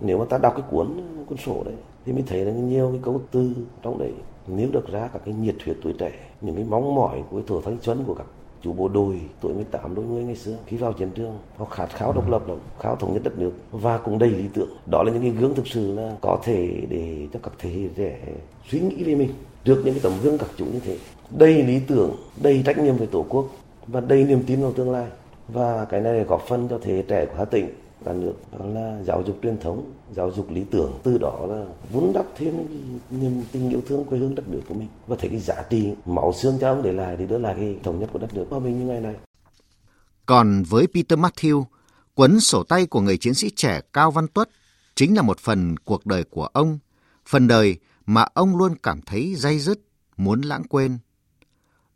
Nếu 0.00 0.18
mà 0.18 0.24
ta 0.24 0.38
đọc 0.38 0.52
cái 0.56 0.64
cuốn 0.70 1.00
cuốn 1.26 1.38
sổ 1.38 1.62
đấy, 1.64 1.74
thì 2.04 2.12
mình 2.12 2.24
thấy 2.26 2.44
là 2.44 2.52
nhiều 2.52 2.90
cái 2.90 3.00
câu 3.02 3.22
từ 3.30 3.52
trong 3.82 3.98
đấy 3.98 4.12
nếu 4.46 4.68
được 4.72 4.92
ra 4.92 5.08
các 5.12 5.22
cái 5.24 5.34
nhiệt 5.34 5.56
huyết 5.64 5.76
tuổi 5.82 5.94
trẻ, 5.98 6.12
những 6.40 6.54
cái 6.54 6.64
mong 6.68 6.94
mỏi 6.94 7.22
của 7.30 7.36
cái 7.36 7.44
tuổi 7.46 7.62
thanh 7.64 7.78
xuân 7.82 8.04
của 8.06 8.14
các 8.14 8.26
chủ 8.62 8.72
bộ 8.72 8.88
đội 8.88 9.20
tuổi 9.40 9.54
18 9.54 9.94
đôi 9.94 10.04
mươi 10.04 10.24
ngày 10.24 10.36
xưa. 10.36 10.56
Khi 10.66 10.76
vào 10.76 10.92
chiến 10.92 11.10
trường, 11.14 11.38
họ 11.56 11.64
khát 11.64 11.86
khao 11.86 12.12
độc 12.12 12.30
lập 12.30 12.48
lắm, 12.48 12.58
khao 12.80 12.96
thống 12.96 13.14
nhất 13.14 13.22
đất 13.24 13.38
nước 13.38 13.52
và 13.70 13.98
cũng 13.98 14.18
đầy 14.18 14.30
lý 14.30 14.44
tưởng. 14.54 14.68
Đó 14.90 15.02
là 15.02 15.12
những 15.12 15.22
cái 15.22 15.30
gương 15.30 15.54
thực 15.54 15.66
sự 15.66 15.94
là 15.94 16.16
có 16.20 16.38
thể 16.44 16.86
để 16.88 17.26
cho 17.32 17.40
các 17.42 17.52
thế 17.58 17.70
hệ 17.70 17.88
trẻ 17.96 18.20
suy 18.70 18.80
nghĩ 18.80 19.04
về 19.04 19.14
mình, 19.14 19.30
Được 19.64 19.82
những 19.84 19.94
cái 19.94 20.00
tấm 20.02 20.12
gương 20.22 20.38
các 20.38 20.48
chủ 20.56 20.64
như 20.64 20.80
thế. 20.80 20.96
Đầy 21.30 21.62
lý 21.62 21.80
tưởng, 21.86 22.16
đầy 22.42 22.62
trách 22.66 22.78
nhiệm 22.78 22.96
về 22.96 23.06
tổ 23.06 23.24
quốc 23.28 23.46
và 23.86 24.00
đầy 24.00 24.24
niềm 24.24 24.42
tin 24.46 24.62
vào 24.62 24.72
tương 24.72 24.90
lai. 24.90 25.06
Và 25.48 25.84
cái 25.84 26.00
này 26.00 26.24
góp 26.24 26.42
phần 26.48 26.68
cho 26.68 26.78
thế 26.82 26.94
hệ 26.94 27.02
trẻ 27.02 27.26
của 27.26 27.34
Hà 27.38 27.44
Tĩnh 27.44 27.68
cả 28.04 28.12
nước 28.12 28.34
đó 28.58 28.64
là 28.66 29.02
giáo 29.06 29.22
dục 29.26 29.38
truyền 29.42 29.58
thống, 29.60 29.92
giáo 30.16 30.32
dục 30.36 30.50
lý 30.50 30.64
tưởng. 30.70 30.98
Từ 31.02 31.18
đó 31.18 31.46
là 31.48 31.66
vun 31.92 32.12
đắp 32.14 32.26
thêm 32.36 32.54
niềm 33.10 33.42
tình 33.52 33.70
yêu 33.70 33.80
thương, 33.86 34.04
quê 34.04 34.18
hương 34.18 34.34
đất 34.34 34.48
nước 34.48 34.60
của 34.68 34.74
mình. 34.74 34.88
Và 35.06 35.16
thấy 35.20 35.30
cái 35.30 35.38
giá 35.40 35.62
trị 35.70 35.94
máu 36.06 36.32
xương 36.32 36.58
cha 36.60 36.68
ông 36.68 36.82
để 36.82 36.92
lại, 36.92 37.16
để 37.16 37.26
đưa 37.26 37.38
lại 37.38 37.54
cái 37.58 37.76
thống 37.82 38.00
nhất 38.00 38.10
của 38.12 38.18
đất 38.18 38.34
nước 38.34 38.46
hòa 38.50 38.60
bình 38.60 38.78
như 38.78 38.86
ngày 38.86 39.00
nay. 39.00 39.14
còn 40.26 40.62
với 40.62 40.86
Peter 40.94 41.18
Matthew, 41.18 41.64
cuốn 42.14 42.40
sổ 42.40 42.62
tay 42.62 42.86
của 42.86 43.00
người 43.00 43.16
chiến 43.16 43.34
sĩ 43.34 43.50
trẻ 43.50 43.80
Cao 43.92 44.10
Văn 44.10 44.28
Tuất 44.28 44.48
chính 44.94 45.16
là 45.16 45.22
một 45.22 45.38
phần 45.38 45.76
cuộc 45.76 46.06
đời 46.06 46.24
của 46.24 46.46
ông, 46.46 46.78
phần 47.26 47.48
đời 47.48 47.78
mà 48.06 48.26
ông 48.34 48.56
luôn 48.56 48.74
cảm 48.82 49.00
thấy 49.02 49.34
dây 49.34 49.58
dứt, 49.58 49.80
muốn 50.16 50.40
lãng 50.40 50.62
quên. 50.64 50.98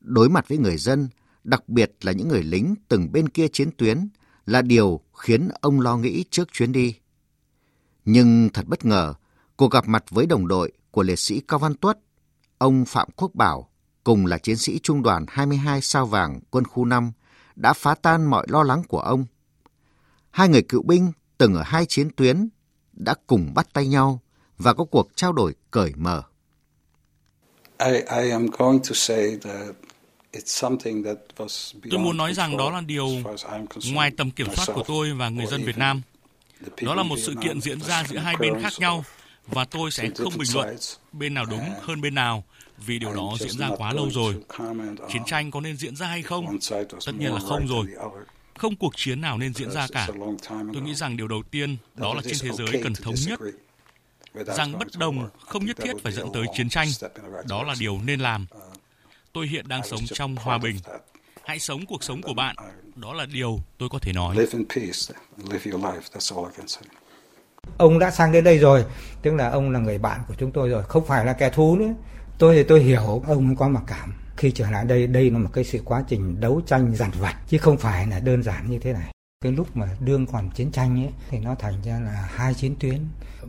Đối 0.00 0.28
mặt 0.28 0.48
với 0.48 0.58
người 0.58 0.76
dân, 0.76 1.08
đặc 1.44 1.68
biệt 1.68 1.92
là 2.02 2.12
những 2.12 2.28
người 2.28 2.42
lính 2.42 2.74
từng 2.88 3.12
bên 3.12 3.28
kia 3.28 3.48
chiến 3.48 3.70
tuyến, 3.76 4.08
là 4.46 4.62
điều 4.62 5.00
khiến 5.14 5.48
ông 5.60 5.80
lo 5.80 5.96
nghĩ 5.96 6.24
trước 6.30 6.52
chuyến 6.52 6.72
đi. 6.72 6.94
Nhưng 8.04 8.48
thật 8.52 8.66
bất 8.66 8.84
ngờ, 8.84 9.14
cuộc 9.56 9.70
gặp 9.70 9.88
mặt 9.88 10.04
với 10.10 10.26
đồng 10.26 10.48
đội 10.48 10.72
của 10.90 11.02
liệt 11.02 11.18
sĩ 11.18 11.40
Cao 11.48 11.58
Văn 11.58 11.74
Tuất, 11.74 11.98
ông 12.58 12.84
Phạm 12.84 13.08
Quốc 13.16 13.34
Bảo, 13.34 13.68
cùng 14.04 14.26
là 14.26 14.38
chiến 14.38 14.56
sĩ 14.56 14.78
trung 14.78 15.02
đoàn 15.02 15.24
22 15.28 15.80
sao 15.80 16.06
vàng 16.06 16.40
quân 16.50 16.64
khu 16.64 16.84
5, 16.84 17.12
đã 17.56 17.72
phá 17.72 17.94
tan 17.94 18.24
mọi 18.24 18.46
lo 18.48 18.62
lắng 18.62 18.82
của 18.88 19.00
ông. 19.00 19.26
Hai 20.30 20.48
người 20.48 20.62
cựu 20.62 20.82
binh 20.82 21.12
từng 21.38 21.54
ở 21.54 21.62
hai 21.62 21.86
chiến 21.86 22.10
tuyến 22.16 22.48
đã 22.92 23.14
cùng 23.26 23.54
bắt 23.54 23.68
tay 23.72 23.86
nhau 23.86 24.20
và 24.58 24.74
có 24.74 24.84
cuộc 24.84 25.08
trao 25.14 25.32
đổi 25.32 25.54
cởi 25.70 25.92
mở. 25.96 26.22
I, 27.78 27.92
I 27.92 28.30
am 28.30 28.46
going 28.58 28.78
to 28.78 28.94
say 28.94 29.36
that 29.42 29.74
Tôi 31.90 32.00
muốn 32.00 32.16
nói 32.16 32.34
rằng 32.34 32.56
đó 32.56 32.70
là 32.70 32.80
điều 32.80 33.08
ngoài 33.92 34.10
tầm 34.10 34.30
kiểm 34.30 34.46
soát 34.56 34.74
của 34.74 34.84
tôi 34.86 35.12
và 35.12 35.28
người 35.28 35.46
dân 35.46 35.64
Việt 35.64 35.78
Nam. 35.78 36.02
Đó 36.82 36.94
là 36.94 37.02
một 37.02 37.16
sự 37.18 37.34
kiện 37.42 37.60
diễn 37.60 37.80
ra 37.80 38.04
giữa 38.04 38.18
hai 38.18 38.36
bên 38.36 38.62
khác 38.62 38.72
nhau 38.78 39.04
và 39.46 39.64
tôi 39.64 39.90
sẽ 39.90 40.10
không 40.16 40.32
bình 40.38 40.50
luận 40.54 40.76
bên 41.12 41.34
nào 41.34 41.44
đúng 41.44 41.64
hơn 41.82 42.00
bên 42.00 42.14
nào 42.14 42.44
vì 42.78 42.98
điều 42.98 43.14
đó 43.14 43.36
diễn 43.40 43.58
ra 43.58 43.70
quá 43.76 43.92
lâu 43.92 44.10
rồi. 44.10 44.34
Chiến 45.12 45.22
tranh 45.26 45.50
có 45.50 45.60
nên 45.60 45.76
diễn 45.76 45.96
ra 45.96 46.06
hay 46.06 46.22
không? 46.22 46.58
Tất 47.06 47.12
nhiên 47.18 47.34
là 47.34 47.40
không 47.40 47.66
rồi. 47.66 47.86
Không 48.58 48.76
cuộc 48.76 48.96
chiến 48.96 49.20
nào 49.20 49.38
nên 49.38 49.54
diễn 49.54 49.70
ra 49.70 49.86
cả. 49.92 50.08
Tôi 50.48 50.82
nghĩ 50.82 50.94
rằng 50.94 51.16
điều 51.16 51.28
đầu 51.28 51.42
tiên 51.50 51.76
đó 51.94 52.14
là 52.14 52.22
trên 52.22 52.36
thế 52.40 52.50
giới 52.52 52.82
cần 52.82 52.92
thống 52.94 53.14
nhất 53.26 53.40
rằng 54.46 54.78
bất 54.78 54.88
đồng 54.98 55.28
không 55.38 55.66
nhất 55.66 55.76
thiết 55.76 55.92
phải 56.02 56.12
dẫn 56.12 56.28
tới 56.34 56.44
chiến 56.54 56.68
tranh. 56.68 56.88
Đó 57.48 57.62
là 57.62 57.74
điều 57.78 58.00
nên 58.04 58.20
làm. 58.20 58.46
Tôi 59.34 59.46
hiện 59.46 59.68
đang 59.68 59.82
sống 59.84 60.00
trong 60.06 60.36
hòa 60.36 60.58
bình. 60.58 60.76
Hãy 61.44 61.58
sống 61.58 61.86
cuộc 61.86 62.04
sống 62.04 62.22
của 62.22 62.34
bạn. 62.34 62.56
Đó 62.94 63.12
là 63.12 63.26
điều 63.26 63.58
tôi 63.78 63.88
có 63.88 63.98
thể 63.98 64.12
nói. 64.12 64.36
Ông 67.78 67.98
đã 67.98 68.10
sang 68.10 68.32
đến 68.32 68.44
đây 68.44 68.58
rồi, 68.58 68.84
tức 69.22 69.34
là 69.34 69.50
ông 69.50 69.70
là 69.70 69.78
người 69.78 69.98
bạn 69.98 70.20
của 70.28 70.34
chúng 70.38 70.52
tôi 70.52 70.68
rồi, 70.68 70.82
không 70.82 71.06
phải 71.06 71.26
là 71.26 71.32
kẻ 71.32 71.50
thù 71.50 71.76
nữa. 71.76 71.94
Tôi 72.38 72.56
thì 72.56 72.62
tôi 72.62 72.80
hiểu 72.80 73.22
ông 73.26 73.56
có 73.56 73.68
mặc 73.68 73.82
cảm. 73.86 74.14
Khi 74.36 74.50
trở 74.50 74.70
lại 74.70 74.84
đây, 74.84 75.06
đây 75.06 75.30
là 75.30 75.38
một 75.38 75.50
cái 75.52 75.64
sự 75.64 75.80
quá 75.84 76.04
trình 76.08 76.40
đấu 76.40 76.60
tranh 76.66 76.94
giản 76.94 77.10
vặt, 77.10 77.36
chứ 77.48 77.58
không 77.58 77.78
phải 77.78 78.06
là 78.06 78.20
đơn 78.20 78.42
giản 78.42 78.70
như 78.70 78.78
thế 78.78 78.92
này 78.92 79.10
cái 79.44 79.52
lúc 79.52 79.76
mà 79.76 79.88
đương 80.00 80.26
còn 80.26 80.50
chiến 80.50 80.72
tranh 80.72 81.04
ấy 81.04 81.10
thì 81.30 81.38
nó 81.38 81.54
thành 81.54 81.74
ra 81.84 82.00
là 82.00 82.28
hai 82.34 82.54
chiến 82.54 82.76
tuyến. 82.80 82.98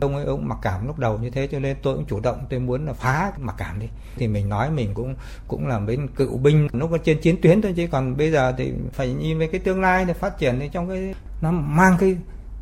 Ông 0.00 0.16
ấy 0.16 0.24
ông 0.24 0.48
mặc 0.48 0.58
cảm 0.62 0.86
lúc 0.86 0.98
đầu 0.98 1.18
như 1.18 1.30
thế 1.30 1.48
cho 1.52 1.58
nên 1.58 1.76
tôi 1.82 1.94
cũng 1.94 2.06
chủ 2.06 2.20
động 2.20 2.46
tôi 2.50 2.60
muốn 2.60 2.86
là 2.86 2.92
phá 2.92 3.32
mặc 3.38 3.54
cảm 3.58 3.80
đi. 3.80 3.86
Thì 4.16 4.28
mình 4.28 4.48
nói 4.48 4.70
mình 4.70 4.90
cũng 4.94 5.14
cũng 5.48 5.66
là 5.66 5.78
bên 5.78 6.08
cựu 6.08 6.38
binh 6.38 6.68
lúc 6.72 6.90
có 6.90 6.98
trên 6.98 7.20
chiến 7.20 7.40
tuyến 7.42 7.62
thôi 7.62 7.74
chứ 7.76 7.86
còn 7.92 8.16
bây 8.16 8.32
giờ 8.32 8.54
thì 8.58 8.72
phải 8.92 9.14
nhìn 9.14 9.38
về 9.38 9.48
cái 9.52 9.60
tương 9.60 9.80
lai 9.80 10.04
để 10.04 10.14
phát 10.14 10.38
triển 10.38 10.58
thì 10.60 10.68
trong 10.72 10.88
cái 10.88 11.14
nó 11.42 11.50
mang 11.50 11.96
cái 12.00 12.16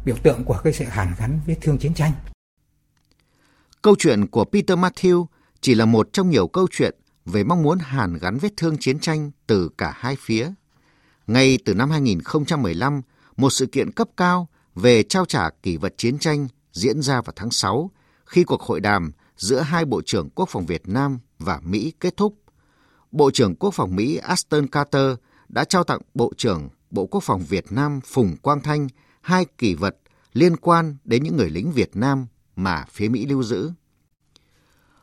biểu 0.04 0.16
tượng 0.22 0.44
của 0.44 0.58
cái 0.64 0.72
sự 0.72 0.84
hàn 0.84 1.08
gắn 1.18 1.40
vết 1.46 1.56
thương 1.60 1.78
chiến 1.78 1.94
tranh. 1.94 2.12
Câu 3.82 3.94
chuyện 3.98 4.26
của 4.26 4.44
Peter 4.44 4.78
Matthew 4.78 5.26
chỉ 5.60 5.74
là 5.74 5.84
một 5.84 6.12
trong 6.12 6.30
nhiều 6.30 6.48
câu 6.48 6.66
chuyện 6.70 6.94
về 7.24 7.44
mong 7.44 7.62
muốn 7.62 7.78
hàn 7.78 8.18
gắn 8.18 8.38
vết 8.38 8.52
thương 8.56 8.76
chiến 8.80 8.98
tranh 8.98 9.30
từ 9.46 9.68
cả 9.78 9.92
hai 9.96 10.16
phía. 10.20 10.50
Ngay 11.26 11.58
từ 11.64 11.74
năm 11.74 11.90
2015, 11.90 13.02
một 13.36 13.50
sự 13.50 13.66
kiện 13.66 13.90
cấp 13.90 14.08
cao 14.16 14.48
về 14.74 15.02
trao 15.02 15.24
trả 15.24 15.50
kỷ 15.50 15.76
vật 15.76 15.94
chiến 15.96 16.18
tranh 16.18 16.48
diễn 16.72 17.02
ra 17.02 17.20
vào 17.20 17.32
tháng 17.36 17.50
6 17.50 17.90
khi 18.26 18.44
cuộc 18.44 18.62
hội 18.62 18.80
đàm 18.80 19.12
giữa 19.36 19.60
hai 19.60 19.84
Bộ 19.84 20.02
trưởng 20.06 20.30
Quốc 20.30 20.48
phòng 20.48 20.66
Việt 20.66 20.88
Nam 20.88 21.18
và 21.38 21.60
Mỹ 21.64 21.92
kết 22.00 22.16
thúc. 22.16 22.38
Bộ 23.12 23.30
trưởng 23.30 23.54
Quốc 23.54 23.74
phòng 23.74 23.96
Mỹ 23.96 24.16
Aston 24.16 24.66
Carter 24.66 25.14
đã 25.48 25.64
trao 25.64 25.84
tặng 25.84 26.00
Bộ 26.14 26.32
trưởng 26.36 26.68
Bộ 26.90 27.06
Quốc 27.06 27.22
phòng 27.22 27.44
Việt 27.48 27.72
Nam 27.72 28.00
Phùng 28.04 28.36
Quang 28.36 28.60
Thanh 28.60 28.88
hai 29.20 29.46
kỷ 29.58 29.74
vật 29.74 29.96
liên 30.32 30.56
quan 30.56 30.96
đến 31.04 31.22
những 31.22 31.36
người 31.36 31.50
lính 31.50 31.72
Việt 31.72 31.96
Nam 31.96 32.26
mà 32.56 32.84
phía 32.90 33.08
Mỹ 33.08 33.26
lưu 33.26 33.42
giữ. 33.42 33.70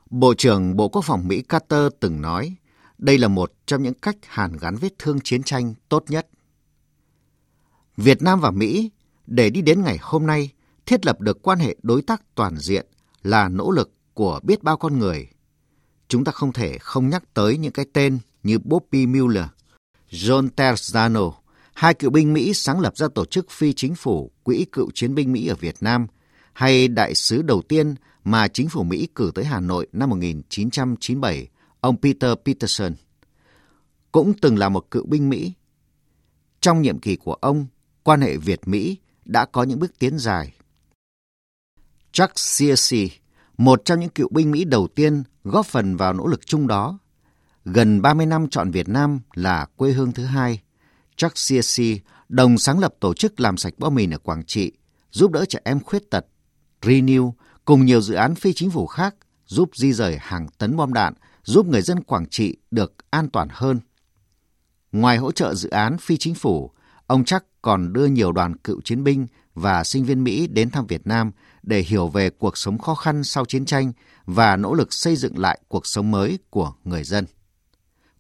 Bộ 0.10 0.34
trưởng 0.34 0.76
Bộ 0.76 0.90
Quốc 0.90 1.02
phòng 1.06 1.28
Mỹ 1.28 1.42
Carter 1.42 1.88
từng 2.00 2.22
nói, 2.22 2.56
đây 2.98 3.18
là 3.18 3.28
một 3.28 3.54
trong 3.66 3.84
những 3.84 3.94
cách 3.94 4.18
hàn 4.28 4.58
gắn 4.58 4.76
vết 4.76 5.00
thương 5.00 5.20
chiến 5.24 5.44
tranh 5.44 5.74
tốt 5.90 6.04
nhất. 6.08 6.28
Việt 7.98 8.22
Nam 8.22 8.40
và 8.40 8.52
Mỹ 8.52 8.92
để 9.28 9.50
đi 9.50 9.62
đến 9.62 9.84
ngày 9.84 9.98
hôm 10.02 10.26
nay 10.28 10.50
thiết 10.86 11.06
lập 11.06 11.22
được 11.22 11.42
quan 11.42 11.60
hệ 11.60 11.76
đối 11.84 12.02
tác 12.02 12.22
toàn 12.36 12.58
diện 12.58 12.86
là 13.24 13.50
nỗ 13.50 13.72
lực 13.72 13.92
của 14.14 14.40
biết 14.44 14.64
bao 14.64 14.78
con 14.78 15.00
người. 15.00 15.28
Chúng 16.08 16.24
ta 16.24 16.32
không 16.32 16.54
thể 16.54 16.78
không 16.78 17.10
nhắc 17.10 17.24
tới 17.34 17.58
những 17.58 17.72
cái 17.72 17.86
tên 17.94 18.20
như 18.44 18.60
Bobby 18.60 19.06
Mueller, 19.06 19.46
John 20.10 20.50
Terzano, 20.56 21.34
hai 21.74 21.94
cựu 21.94 22.10
binh 22.10 22.34
Mỹ 22.34 22.54
sáng 22.54 22.80
lập 22.80 22.98
ra 22.98 23.08
tổ 23.16 23.26
chức 23.26 23.50
phi 23.50 23.74
chính 23.74 23.96
phủ 23.96 24.32
Quỹ 24.44 24.66
cựu 24.72 24.92
chiến 24.94 25.16
binh 25.16 25.34
Mỹ 25.34 25.48
ở 25.48 25.56
Việt 25.56 25.76
Nam, 25.82 26.08
hay 26.54 26.88
đại 26.88 27.16
sứ 27.16 27.42
đầu 27.42 27.62
tiên 27.62 27.96
mà 28.24 28.48
chính 28.48 28.70
phủ 28.70 28.84
Mỹ 28.84 29.08
cử 29.16 29.32
tới 29.36 29.46
Hà 29.46 29.60
Nội 29.60 29.88
năm 29.94 30.10
1997, 30.10 31.48
ông 31.80 32.02
Peter 32.02 32.32
Peterson. 32.46 32.94
Cũng 34.12 34.34
từng 34.42 34.58
là 34.58 34.70
một 34.70 34.92
cựu 34.92 35.06
binh 35.06 35.30
Mỹ. 35.30 35.54
Trong 36.62 36.82
nhiệm 36.82 37.00
kỳ 37.00 37.16
của 37.16 37.34
ông, 37.34 37.66
quan 38.04 38.22
hệ 38.22 38.38
Việt-Mỹ 38.38 38.98
đã 39.26 39.46
có 39.46 39.64
những 39.64 39.80
bước 39.80 40.00
tiến 40.00 40.20
dài. 40.20 40.54
Chuck 42.12 42.40
Searcy, 42.40 43.10
một 43.58 43.82
trong 43.86 44.00
những 44.00 44.10
cựu 44.10 44.30
binh 44.32 44.52
Mỹ 44.52 44.64
đầu 44.64 44.88
tiên 44.96 45.24
góp 45.44 45.66
phần 45.66 45.98
vào 45.98 46.14
nỗ 46.14 46.28
lực 46.28 46.46
chung 46.46 46.68
đó. 46.68 47.00
Gần 47.66 48.02
30 48.02 48.26
năm 48.26 48.50
chọn 48.50 48.72
Việt 48.72 48.90
Nam 48.90 49.20
là 49.34 49.66
quê 49.76 49.92
hương 49.92 50.12
thứ 50.12 50.26
hai, 50.26 50.62
Chuck 51.16 51.38
Searcy 51.38 52.00
đồng 52.30 52.58
sáng 52.58 52.80
lập 52.80 52.94
tổ 53.00 53.14
chức 53.14 53.40
làm 53.40 53.58
sạch 53.58 53.74
bom 53.78 53.96
mìn 53.96 54.14
ở 54.14 54.18
Quảng 54.18 54.44
Trị, 54.46 54.72
giúp 55.12 55.32
đỡ 55.32 55.46
trẻ 55.46 55.60
em 55.64 55.80
khuyết 55.80 56.10
tật, 56.10 56.26
Renew 56.82 57.32
cùng 57.66 57.86
nhiều 57.86 58.02
dự 58.02 58.14
án 58.14 58.36
phi 58.36 58.54
chính 58.54 58.72
phủ 58.72 58.88
khác 58.88 59.16
giúp 59.46 59.70
di 59.76 59.94
rời 59.94 60.18
hàng 60.20 60.48
tấn 60.58 60.76
bom 60.76 60.94
đạn, 60.94 61.14
giúp 61.44 61.66
người 61.66 61.82
dân 61.82 62.04
Quảng 62.04 62.26
Trị 62.30 62.58
được 62.72 62.94
an 63.10 63.30
toàn 63.30 63.48
hơn. 63.52 63.80
Ngoài 64.92 65.18
hỗ 65.18 65.32
trợ 65.32 65.56
dự 65.56 65.70
án 65.70 65.98
phi 65.98 66.18
chính 66.18 66.36
phủ, 66.36 66.72
ông 67.08 67.26
chắc 67.26 67.46
còn 67.62 67.94
đưa 67.94 68.06
nhiều 68.06 68.32
đoàn 68.32 68.58
cựu 68.58 68.82
chiến 68.82 69.04
binh 69.04 69.28
và 69.56 69.84
sinh 69.84 70.06
viên 70.06 70.24
Mỹ 70.24 70.48
đến 70.48 70.70
thăm 70.70 70.86
Việt 70.88 71.08
Nam 71.08 71.32
để 71.64 71.80
hiểu 71.80 72.08
về 72.08 72.30
cuộc 72.30 72.58
sống 72.58 72.78
khó 72.78 72.96
khăn 72.96 73.24
sau 73.24 73.46
chiến 73.46 73.66
tranh 73.66 73.92
và 74.26 74.56
nỗ 74.56 74.74
lực 74.74 74.94
xây 74.94 75.16
dựng 75.16 75.40
lại 75.40 75.60
cuộc 75.68 75.88
sống 75.88 76.12
mới 76.12 76.40
của 76.50 76.74
người 76.84 77.04
dân. 77.04 77.26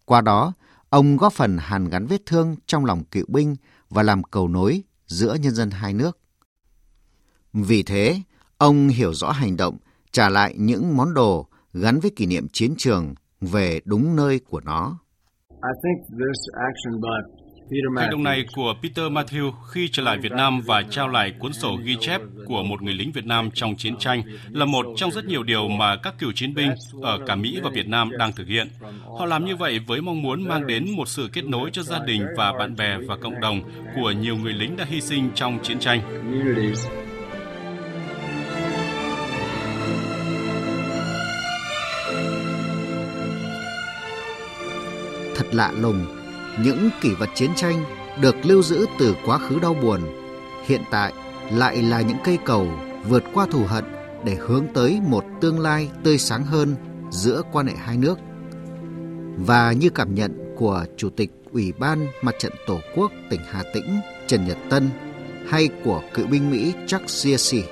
Qua 0.05 0.21
đó, 0.21 0.53
ông 0.89 1.17
góp 1.17 1.33
phần 1.33 1.57
hàn 1.57 1.89
gắn 1.89 2.07
vết 2.07 2.25
thương 2.25 2.55
trong 2.65 2.85
lòng 2.85 3.03
cựu 3.03 3.25
binh 3.27 3.55
và 3.89 4.03
làm 4.03 4.23
cầu 4.23 4.47
nối 4.47 4.83
giữa 5.07 5.35
nhân 5.35 5.55
dân 5.55 5.71
hai 5.71 5.93
nước. 5.93 6.17
Vì 7.53 7.83
thế, 7.83 8.21
ông 8.57 8.87
hiểu 8.87 9.13
rõ 9.13 9.31
hành 9.31 9.57
động 9.57 9.77
trả 10.11 10.29
lại 10.29 10.55
những 10.57 10.97
món 10.97 11.13
đồ 11.13 11.47
gắn 11.73 11.99
với 11.99 12.11
kỷ 12.15 12.25
niệm 12.25 12.47
chiến 12.53 12.73
trường 12.77 13.15
về 13.41 13.81
đúng 13.85 14.15
nơi 14.15 14.39
của 14.39 14.59
nó. 14.59 14.97
I 15.49 15.73
think 15.83 16.19
this 16.19 16.41
action 16.53 17.01
by 17.01 17.40
Hành 17.71 18.09
động 18.11 18.23
này 18.23 18.45
của 18.55 18.73
Peter 18.81 19.05
Matthew 19.05 19.51
khi 19.67 19.89
trở 19.91 20.03
lại 20.03 20.17
Việt 20.17 20.31
Nam 20.31 20.61
và 20.61 20.83
trao 20.89 21.07
lại 21.07 21.33
cuốn 21.39 21.53
sổ 21.53 21.77
ghi 21.83 21.95
chép 21.99 22.21
của 22.47 22.63
một 22.63 22.81
người 22.81 22.93
lính 22.93 23.11
Việt 23.11 23.25
Nam 23.25 23.49
trong 23.53 23.75
chiến 23.75 23.97
tranh 23.97 24.21
là 24.49 24.65
một 24.65 24.85
trong 24.95 25.11
rất 25.11 25.25
nhiều 25.25 25.43
điều 25.43 25.67
mà 25.67 25.95
các 25.95 26.19
cựu 26.19 26.31
chiến 26.31 26.53
binh 26.53 26.71
ở 27.01 27.19
cả 27.27 27.35
Mỹ 27.35 27.59
và 27.63 27.69
Việt 27.69 27.87
Nam 27.87 28.17
đang 28.17 28.33
thực 28.33 28.47
hiện. 28.47 28.67
Họ 29.19 29.25
làm 29.25 29.45
như 29.45 29.55
vậy 29.55 29.79
với 29.87 30.01
mong 30.01 30.21
muốn 30.21 30.47
mang 30.47 30.67
đến 30.67 30.91
một 30.95 31.07
sự 31.07 31.29
kết 31.33 31.45
nối 31.45 31.69
cho 31.73 31.83
gia 31.83 31.99
đình 31.99 32.25
và 32.37 32.53
bạn 32.53 32.75
bè 32.75 32.97
và 32.97 33.17
cộng 33.17 33.39
đồng 33.39 33.61
của 33.95 34.11
nhiều 34.11 34.37
người 34.37 34.53
lính 34.53 34.77
đã 34.77 34.85
hy 34.89 35.01
sinh 35.01 35.29
trong 35.35 35.59
chiến 35.63 35.79
tranh. 35.79 36.01
Thật 45.35 45.45
lạ 45.51 45.71
lùng 45.81 46.20
những 46.59 46.89
kỷ 47.01 47.13
vật 47.13 47.29
chiến 47.35 47.51
tranh 47.55 47.83
được 48.21 48.35
lưu 48.43 48.63
giữ 48.63 48.85
từ 48.99 49.15
quá 49.25 49.37
khứ 49.37 49.59
đau 49.59 49.73
buồn 49.73 50.01
hiện 50.65 50.81
tại 50.91 51.13
lại 51.51 51.81
là 51.81 52.01
những 52.01 52.17
cây 52.23 52.37
cầu 52.45 52.67
vượt 53.07 53.23
qua 53.33 53.47
thù 53.51 53.63
hận 53.63 53.85
để 54.25 54.37
hướng 54.39 54.65
tới 54.73 54.99
một 55.07 55.23
tương 55.41 55.59
lai 55.59 55.89
tươi 56.03 56.17
sáng 56.17 56.43
hơn 56.43 56.75
giữa 57.11 57.41
quan 57.51 57.67
hệ 57.67 57.73
hai 57.77 57.97
nước. 57.97 58.19
Và 59.37 59.71
như 59.71 59.89
cảm 59.89 60.15
nhận 60.15 60.55
của 60.57 60.85
Chủ 60.97 61.09
tịch 61.09 61.31
Ủy 61.51 61.71
ban 61.79 62.07
Mặt 62.21 62.35
trận 62.39 62.53
Tổ 62.67 62.79
quốc 62.95 63.11
tỉnh 63.29 63.41
Hà 63.51 63.63
Tĩnh 63.73 63.99
Trần 64.27 64.47
Nhật 64.47 64.57
Tân 64.69 64.89
hay 65.49 65.69
của 65.83 66.01
cựu 66.13 66.27
binh 66.27 66.51
Mỹ 66.51 66.73
Chuck 66.87 67.09
Searcy, 67.09 67.63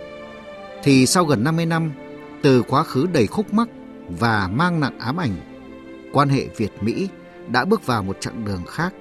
thì 0.83 1.05
sau 1.05 1.25
gần 1.25 1.43
50 1.43 1.65
năm, 1.65 1.91
từ 2.41 2.61
quá 2.61 2.83
khứ 2.83 3.07
đầy 3.13 3.27
khúc 3.27 3.53
mắc 3.53 3.69
và 4.19 4.49
mang 4.53 4.79
nặng 4.79 4.99
ám 4.99 5.17
ảnh, 5.17 5.35
quan 6.13 6.29
hệ 6.29 6.47
Việt-Mỹ 6.57 7.09
đã 7.51 7.65
bước 7.65 7.85
vào 7.85 8.03
một 8.03 8.17
chặng 8.19 8.45
đường 8.45 8.61
khác. 8.67 8.93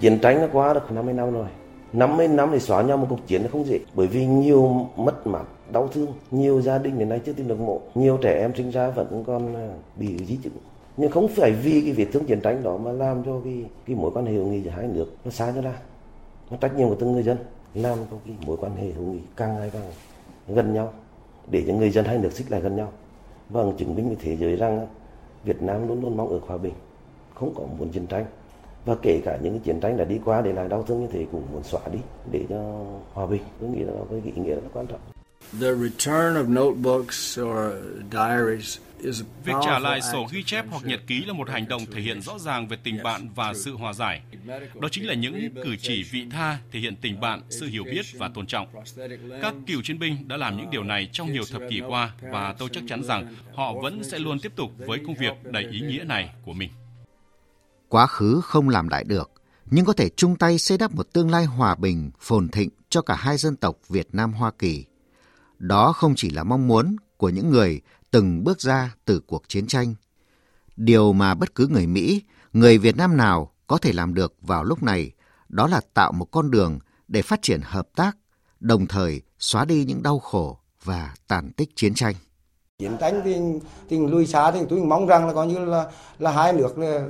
Chiến 0.00 0.18
tranh 0.18 0.40
nó 0.40 0.46
qua 0.52 0.74
được 0.74 0.92
50 0.92 1.14
năm 1.14 1.32
rồi. 1.32 1.48
50 1.92 2.28
năm 2.28 2.48
thì 2.52 2.58
xóa 2.58 2.82
nhau 2.82 2.96
một 2.96 3.06
cuộc 3.10 3.26
chiến 3.26 3.42
nó 3.42 3.48
không 3.52 3.66
dễ 3.66 3.78
bởi 3.94 4.06
vì 4.06 4.26
nhiều 4.26 4.86
mất 4.96 5.26
mát 5.26 5.44
đau 5.72 5.88
thương 5.88 6.12
nhiều 6.30 6.60
gia 6.60 6.78
đình 6.78 6.98
đến 6.98 7.08
nay 7.08 7.20
chưa 7.26 7.32
tìm 7.32 7.48
được 7.48 7.60
mộ 7.60 7.80
nhiều 7.94 8.18
trẻ 8.22 8.40
em 8.40 8.54
sinh 8.54 8.70
ra 8.70 8.90
vẫn 8.90 9.24
còn 9.26 9.54
à, 9.54 9.68
bị 9.96 10.18
di 10.26 10.36
chứng 10.36 10.52
nhưng 10.96 11.10
không 11.10 11.28
phải 11.28 11.52
vì 11.52 11.80
cái 11.80 11.92
việc 11.92 12.12
thương 12.12 12.24
chiến 12.24 12.40
tranh 12.40 12.62
đó 12.62 12.76
mà 12.76 12.92
làm 12.92 13.24
cho 13.24 13.40
cái 13.44 13.64
cái 13.86 13.96
mối 13.96 14.10
quan 14.14 14.26
hệ 14.26 14.32
hữu 14.32 14.46
nghị 14.46 14.60
giữa 14.60 14.70
hai 14.70 14.86
nước 14.86 15.06
nó 15.24 15.30
xa 15.30 15.50
nhau, 15.50 15.62
ra 15.62 15.74
nó 16.50 16.56
trách 16.60 16.76
nhiệm 16.76 16.88
của 16.88 16.94
từng 16.94 17.12
người 17.12 17.22
dân 17.22 17.36
làm 17.74 17.98
cho 18.10 18.16
cái 18.26 18.36
mối 18.46 18.56
quan 18.60 18.76
hệ 18.76 18.92
hữu 18.92 19.04
nghị 19.04 19.20
càng 19.36 19.54
ngày 19.54 19.70
càng 19.72 19.82
gần 20.48 20.74
nhau 20.74 20.92
để 21.50 21.64
cho 21.66 21.74
người 21.74 21.90
dân 21.90 22.04
hai 22.04 22.18
nước 22.18 22.32
xích 22.32 22.50
lại 22.50 22.60
gần 22.60 22.76
nhau 22.76 22.92
và 23.48 23.62
chứng 23.78 23.94
minh 23.94 24.06
với 24.06 24.16
thế 24.20 24.36
giới 24.36 24.56
rằng 24.56 24.86
Việt 25.44 25.62
Nam 25.62 25.88
luôn 25.88 26.02
luôn 26.02 26.16
mong 26.16 26.28
ở 26.28 26.40
hòa 26.46 26.56
bình, 26.56 26.74
không 27.34 27.54
có 27.54 27.62
muốn 27.78 27.88
chiến 27.88 28.06
tranh. 28.06 28.24
Và 28.84 28.96
kể 29.02 29.20
cả 29.24 29.38
những 29.42 29.60
chiến 29.60 29.80
tranh 29.80 29.96
đã 29.96 30.04
đi 30.04 30.18
qua 30.24 30.40
để 30.40 30.52
lại 30.52 30.68
đau 30.68 30.82
thương 30.82 31.00
như 31.00 31.08
thế 31.12 31.26
cũng 31.32 31.46
muốn 31.52 31.62
xóa 31.62 31.80
đi 31.92 31.98
để 32.32 32.44
cho 32.48 32.84
hòa 33.12 33.26
bình. 33.26 33.42
Tôi 33.60 33.70
nghĩ 33.70 33.80
là 33.84 33.92
có 33.98 34.04
cái 34.10 34.32
ý 34.36 34.42
nghĩa 34.42 34.54
rất 34.54 34.68
quan 34.72 34.86
trọng. 34.86 35.00
The 35.60 35.74
return 35.74 36.34
of 36.34 36.48
notebooks 36.54 37.38
or 37.38 37.74
diaries 38.12 38.78
Việc 39.44 39.52
trả 39.64 39.78
lại 39.78 40.00
sổ 40.12 40.26
ghi 40.32 40.42
chép 40.42 40.64
hoặc 40.70 40.84
nhật 40.84 41.00
ký 41.06 41.24
là 41.24 41.32
một 41.32 41.48
hành 41.48 41.68
động 41.68 41.86
thể 41.92 42.00
hiện 42.00 42.20
rõ 42.20 42.38
ràng 42.38 42.68
về 42.68 42.76
tình 42.82 43.02
bạn 43.02 43.28
và 43.34 43.54
sự 43.54 43.74
hòa 43.76 43.92
giải. 43.92 44.20
Đó 44.80 44.88
chính 44.90 45.06
là 45.06 45.14
những 45.14 45.54
cử 45.54 45.76
chỉ 45.76 46.02
vị 46.10 46.26
tha 46.30 46.58
thể 46.72 46.80
hiện 46.80 46.96
tình 46.96 47.20
bạn, 47.20 47.42
sự 47.50 47.66
hiểu 47.66 47.84
biết 47.84 48.06
và 48.18 48.28
tôn 48.28 48.46
trọng. 48.46 48.66
Các 49.42 49.54
cựu 49.66 49.82
chiến 49.82 49.98
binh 49.98 50.28
đã 50.28 50.36
làm 50.36 50.56
những 50.56 50.70
điều 50.70 50.84
này 50.84 51.08
trong 51.12 51.32
nhiều 51.32 51.42
thập 51.52 51.62
kỷ 51.70 51.80
qua 51.88 52.12
và 52.30 52.54
tôi 52.58 52.68
chắc 52.72 52.84
chắn 52.88 53.02
rằng 53.04 53.34
họ 53.54 53.74
vẫn 53.82 54.04
sẽ 54.04 54.18
luôn 54.18 54.40
tiếp 54.40 54.52
tục 54.56 54.70
với 54.76 54.98
công 55.06 55.14
việc 55.14 55.32
đầy 55.44 55.64
ý 55.64 55.80
nghĩa 55.80 56.04
này 56.04 56.30
của 56.44 56.52
mình. 56.52 56.70
Quá 57.92 58.06
khứ 58.06 58.40
không 58.44 58.68
làm 58.68 58.88
lại 58.88 59.04
được, 59.04 59.30
nhưng 59.70 59.84
có 59.84 59.92
thể 59.92 60.08
chung 60.16 60.36
tay 60.36 60.58
xây 60.58 60.78
đắp 60.78 60.94
một 60.94 61.12
tương 61.12 61.30
lai 61.30 61.44
hòa 61.44 61.74
bình, 61.74 62.10
phồn 62.20 62.48
thịnh 62.48 62.68
cho 62.88 63.02
cả 63.02 63.14
hai 63.14 63.36
dân 63.36 63.56
tộc 63.56 63.76
Việt 63.88 64.08
Nam 64.12 64.32
Hoa 64.32 64.50
Kỳ. 64.58 64.84
Đó 65.58 65.92
không 65.92 66.14
chỉ 66.16 66.30
là 66.30 66.44
mong 66.44 66.68
muốn 66.68 66.96
của 67.16 67.28
những 67.28 67.50
người 67.50 67.80
từng 68.10 68.44
bước 68.44 68.60
ra 68.60 68.94
từ 69.04 69.20
cuộc 69.20 69.42
chiến 69.48 69.66
tranh. 69.66 69.94
Điều 70.76 71.12
mà 71.12 71.34
bất 71.34 71.54
cứ 71.54 71.66
người 71.66 71.86
Mỹ, 71.86 72.22
người 72.52 72.78
Việt 72.78 72.96
Nam 72.96 73.16
nào 73.16 73.52
có 73.66 73.78
thể 73.78 73.92
làm 73.92 74.14
được 74.14 74.34
vào 74.40 74.64
lúc 74.64 74.82
này 74.82 75.10
đó 75.48 75.66
là 75.66 75.80
tạo 75.94 76.12
một 76.12 76.28
con 76.30 76.50
đường 76.50 76.78
để 77.08 77.22
phát 77.22 77.42
triển 77.42 77.60
hợp 77.64 77.88
tác, 77.96 78.16
đồng 78.60 78.86
thời 78.86 79.22
xóa 79.38 79.64
đi 79.64 79.84
những 79.84 80.02
đau 80.02 80.18
khổ 80.18 80.58
và 80.84 81.14
tàn 81.28 81.52
tích 81.52 81.70
chiến 81.76 81.94
tranh. 81.94 82.14
Chiến 82.78 82.96
tranh 83.00 83.20
thì, 83.24 83.36
thì 83.88 83.98
lùi 83.98 84.26
xa 84.26 84.50
thì 84.50 84.60
tôi 84.68 84.80
mong 84.80 85.06
rằng 85.06 85.26
là 85.26 85.34
coi 85.34 85.46
như 85.46 85.58
là 85.58 85.90
là 86.18 86.32
hai 86.32 86.52
nước 86.52 86.78
là 86.78 87.08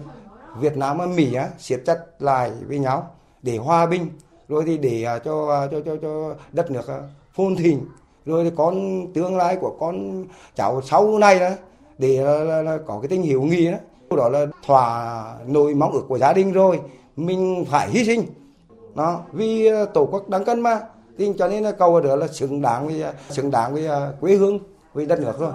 Việt 0.57 0.77
Nam 0.77 0.99
và 0.99 1.07
Mỹ 1.07 1.35
á, 1.35 1.49
siết 1.59 1.83
chặt 1.87 1.99
lại 2.19 2.53
với 2.69 2.79
nhau 2.79 3.15
để 3.43 3.57
hòa 3.57 3.87
bình 3.87 4.11
rồi 4.49 4.65
thì 4.67 4.79
để 4.79 5.05
à, 5.05 5.19
cho 5.19 5.49
à, 5.51 5.67
cho 5.71 5.81
cho 5.85 5.97
cho 6.03 6.35
đất 6.53 6.71
nước 6.71 6.89
à, 6.89 6.99
phồn 7.33 7.57
thịnh. 7.57 7.87
Rồi 8.27 8.45
thì 8.45 8.51
con 8.57 9.07
tương 9.15 9.37
lai 9.37 9.57
của 9.61 9.77
con 9.81 10.25
cháu 10.57 10.83
sau 10.83 11.19
này 11.19 11.41
đó 11.41 11.51
để 11.99 12.25
là, 12.25 12.45
là, 12.45 12.63
là 12.63 12.79
có 12.87 13.01
cái 13.01 13.09
tình 13.09 13.23
hiểu 13.23 13.43
nghị 13.43 13.71
đó. 13.71 13.79
Đó 14.17 14.29
là 14.29 14.47
thỏa 14.67 15.25
nỗi 15.47 15.75
mong 15.75 15.93
ước 15.93 16.05
của 16.09 16.19
gia 16.19 16.33
đình 16.33 16.53
rồi 16.53 16.81
mình 17.17 17.65
phải 17.71 17.91
hy 17.91 18.05
sinh. 18.05 18.27
Nó 18.95 19.21
vì 19.33 19.71
tổ 19.95 20.09
quốc 20.11 20.29
đáng 20.29 20.45
cân 20.45 20.61
mà. 20.61 20.81
Thì 21.19 21.33
cho 21.39 21.49
nên 21.49 21.63
là 21.63 21.73
cầu 21.73 22.01
đó 22.01 22.17
là 22.17 22.29
xứng 22.29 22.63
đáng 22.63 22.87
với 22.87 23.05
xứng 23.31 23.51
đáng 23.51 23.75
với 23.75 23.89
quê 24.21 24.35
hương 24.35 24.59
với 24.93 25.07
đất 25.07 25.21
nước 25.21 25.39
rồi. 25.39 25.53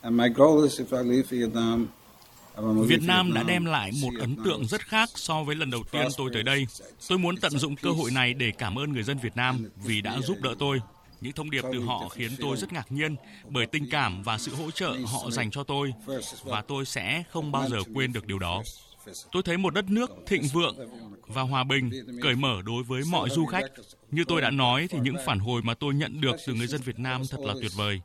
And 0.00 0.16
my 0.16 0.28
goal 0.28 0.62
is 0.62 0.80
if 0.80 1.02
I 1.02 1.10
leave 1.10 1.28
Vietnam. 1.30 1.88
Việt 2.86 3.02
Nam 3.02 3.34
đã 3.34 3.42
đem 3.42 3.64
lại 3.64 3.90
một 4.02 4.10
ấn 4.20 4.36
tượng 4.44 4.66
rất 4.66 4.86
khác 4.86 5.10
so 5.14 5.42
với 5.42 5.56
lần 5.56 5.70
đầu 5.70 5.84
tiên 5.90 6.06
tôi 6.16 6.30
tới 6.32 6.42
đây. 6.42 6.66
Tôi 7.08 7.18
muốn 7.18 7.36
tận 7.36 7.58
dụng 7.58 7.76
cơ 7.76 7.90
hội 7.90 8.10
này 8.10 8.34
để 8.34 8.50
cảm 8.50 8.78
ơn 8.78 8.92
người 8.92 9.02
dân 9.02 9.18
Việt 9.18 9.36
Nam 9.36 9.68
vì 9.76 10.00
đã 10.00 10.20
giúp 10.20 10.36
đỡ 10.42 10.54
tôi. 10.58 10.80
Những 11.20 11.32
thông 11.32 11.50
điệp 11.50 11.64
từ 11.72 11.80
họ 11.80 12.08
khiến 12.08 12.30
tôi 12.40 12.56
rất 12.56 12.72
ngạc 12.72 12.92
nhiên 12.92 13.16
bởi 13.48 13.66
tình 13.66 13.90
cảm 13.90 14.22
và 14.22 14.38
sự 14.38 14.54
hỗ 14.54 14.70
trợ 14.70 14.96
họ 15.06 15.30
dành 15.30 15.50
cho 15.50 15.64
tôi, 15.64 15.92
và 16.44 16.62
tôi 16.62 16.84
sẽ 16.84 17.22
không 17.30 17.52
bao 17.52 17.68
giờ 17.68 17.78
quên 17.94 18.12
được 18.12 18.26
điều 18.26 18.38
đó. 18.38 18.62
Tôi 19.32 19.42
thấy 19.42 19.56
một 19.56 19.74
đất 19.74 19.90
nước 19.90 20.10
thịnh 20.26 20.42
vượng 20.52 20.76
và 21.26 21.42
hòa 21.42 21.64
bình, 21.64 21.90
cởi 22.22 22.36
mở 22.36 22.62
đối 22.64 22.82
với 22.82 23.02
mọi 23.10 23.30
du 23.30 23.46
khách. 23.46 23.64
Như 24.10 24.24
tôi 24.28 24.40
đã 24.40 24.50
nói 24.50 24.86
thì 24.90 24.98
những 25.02 25.16
phản 25.26 25.38
hồi 25.38 25.62
mà 25.62 25.74
tôi 25.74 25.94
nhận 25.94 26.20
được 26.20 26.36
từ 26.46 26.54
người 26.54 26.66
dân 26.66 26.80
Việt 26.80 26.98
Nam 26.98 27.22
thật 27.30 27.40
là 27.40 27.54
tuyệt 27.60 27.72
vời. 27.76 28.00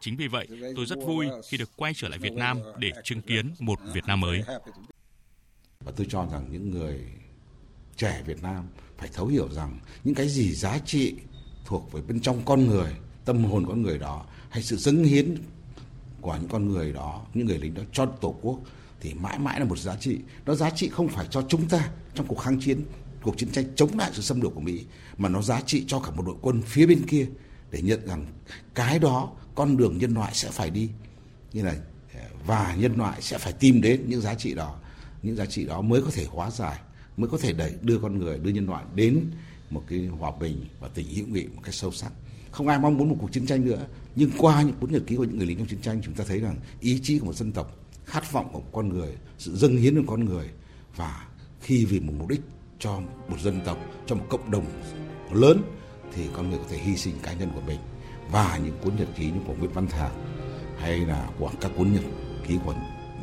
Chính 0.00 0.16
vì 0.16 0.28
vậy, 0.28 0.48
tôi 0.76 0.86
rất 0.86 0.98
vui 1.06 1.26
khi 1.48 1.56
được 1.56 1.70
quay 1.76 1.92
trở 1.96 2.08
lại 2.08 2.18
Việt 2.18 2.32
Nam 2.32 2.58
để 2.78 2.90
chứng 3.04 3.22
kiến 3.22 3.54
một 3.58 3.78
Việt 3.94 4.04
Nam 4.06 4.20
mới. 4.20 4.42
Và 5.84 5.92
tôi 5.96 6.06
cho 6.10 6.26
rằng 6.32 6.48
những 6.50 6.70
người 6.70 7.00
trẻ 7.96 8.22
Việt 8.26 8.42
Nam 8.42 8.64
phải 8.98 9.08
thấu 9.12 9.26
hiểu 9.26 9.48
rằng 9.48 9.78
những 10.04 10.14
cái 10.14 10.28
gì 10.28 10.52
giá 10.52 10.78
trị 10.78 11.14
thuộc 11.64 11.92
về 11.92 12.02
bên 12.02 12.20
trong 12.20 12.42
con 12.44 12.66
người, 12.66 12.90
tâm 13.24 13.44
hồn 13.44 13.66
con 13.68 13.82
người 13.82 13.98
đó 13.98 14.26
hay 14.50 14.62
sự 14.62 14.76
dâng 14.76 15.04
hiến 15.04 15.36
của 16.20 16.36
những 16.40 16.48
con 16.48 16.68
người 16.68 16.92
đó, 16.92 17.26
những 17.34 17.46
người 17.46 17.58
lính 17.58 17.74
đó 17.74 17.82
cho 17.92 18.06
Tổ 18.06 18.36
quốc 18.42 18.60
thì 19.04 19.14
mãi 19.14 19.38
mãi 19.38 19.60
là 19.60 19.66
một 19.66 19.78
giá 19.78 19.96
trị. 19.96 20.18
Nó 20.46 20.54
giá 20.54 20.70
trị 20.70 20.88
không 20.88 21.08
phải 21.08 21.26
cho 21.30 21.42
chúng 21.48 21.68
ta 21.68 21.90
trong 22.14 22.26
cuộc 22.26 22.38
kháng 22.38 22.60
chiến, 22.60 22.80
cuộc 23.22 23.38
chiến 23.38 23.48
tranh 23.52 23.64
chống 23.76 23.98
lại 23.98 24.10
sự 24.14 24.22
xâm 24.22 24.40
lược 24.40 24.54
của 24.54 24.60
Mỹ, 24.60 24.84
mà 25.18 25.28
nó 25.28 25.42
giá 25.42 25.60
trị 25.60 25.84
cho 25.86 26.00
cả 26.00 26.10
một 26.10 26.22
đội 26.26 26.36
quân 26.40 26.62
phía 26.62 26.86
bên 26.86 27.06
kia 27.06 27.26
để 27.70 27.82
nhận 27.82 28.06
rằng 28.06 28.26
cái 28.74 28.98
đó 28.98 29.30
con 29.54 29.76
đường 29.76 29.98
nhân 29.98 30.14
loại 30.14 30.34
sẽ 30.34 30.50
phải 30.50 30.70
đi 30.70 30.88
như 31.52 31.62
là 31.62 31.74
ờ, 32.14 32.20
và 32.46 32.76
nhân 32.78 32.96
loại 32.96 33.22
sẽ 33.22 33.38
phải 33.38 33.52
tìm 33.52 33.80
đến 33.80 34.04
những 34.08 34.20
giá 34.20 34.34
trị 34.34 34.54
đó 34.54 34.76
những 35.22 35.36
giá 35.36 35.46
trị 35.46 35.64
đó 35.64 35.80
mới 35.80 36.02
có 36.02 36.10
thể 36.10 36.26
hóa 36.30 36.50
giải 36.50 36.78
mới 37.16 37.28
có 37.30 37.38
thể 37.38 37.52
đẩy 37.52 37.74
đưa 37.82 37.98
con 37.98 38.18
người 38.18 38.38
đưa 38.38 38.50
nhân 38.50 38.66
loại 38.66 38.84
đến 38.94 39.24
một 39.70 39.82
cái 39.88 40.06
hòa 40.06 40.32
bình 40.40 40.64
và 40.80 40.88
tình 40.94 41.06
hữu 41.14 41.26
nghị 41.26 41.46
một 41.46 41.60
cách 41.64 41.74
sâu 41.74 41.92
sắc 41.92 42.12
không 42.50 42.68
ai 42.68 42.78
mong 42.78 42.98
muốn 42.98 43.08
một 43.08 43.16
cuộc 43.20 43.32
chiến 43.32 43.46
tranh 43.46 43.64
nữa 43.64 43.86
nhưng 44.16 44.30
qua 44.38 44.62
những 44.62 44.76
cuốn 44.80 44.92
nhật 44.92 45.02
ký 45.06 45.16
của 45.16 45.24
những 45.24 45.38
người 45.38 45.46
lính 45.46 45.58
trong 45.58 45.66
chiến 45.66 45.80
tranh 45.80 46.00
chúng 46.04 46.14
ta 46.14 46.24
thấy 46.28 46.40
rằng 46.40 46.56
ý 46.80 47.00
chí 47.02 47.18
của 47.18 47.26
một 47.26 47.34
dân 47.34 47.52
tộc 47.52 47.83
khát 48.04 48.32
vọng 48.32 48.48
của 48.52 48.60
một 48.60 48.66
con 48.72 48.88
người, 48.88 49.12
sự 49.38 49.56
dâng 49.56 49.76
hiến 49.76 49.96
của 49.96 50.10
con 50.10 50.24
người 50.24 50.50
và 50.96 51.26
khi 51.60 51.84
vì 51.84 52.00
một 52.00 52.12
mục 52.18 52.28
đích 52.28 52.40
cho 52.78 53.00
một 53.28 53.40
dân 53.40 53.60
tộc, 53.64 53.78
cho 54.06 54.14
một 54.14 54.24
cộng 54.28 54.50
đồng 54.50 54.64
lớn 55.32 55.62
thì 56.12 56.26
con 56.32 56.50
người 56.50 56.58
có 56.58 56.64
thể 56.70 56.78
hy 56.78 56.96
sinh 56.96 57.14
cá 57.22 57.32
nhân 57.32 57.50
của 57.54 57.60
mình 57.66 57.78
và 58.30 58.58
những 58.64 58.78
cuốn 58.82 58.96
nhật 58.96 59.08
ký 59.16 59.24
như 59.26 59.40
của 59.46 59.54
Nguyễn 59.58 59.70
Văn 59.72 59.86
Thạc 59.86 60.12
hay 60.78 60.98
là 60.98 61.28
của 61.38 61.50
các 61.60 61.70
cuốn 61.76 61.92
nhật 61.92 62.04
ký 62.48 62.58
của 62.64 62.74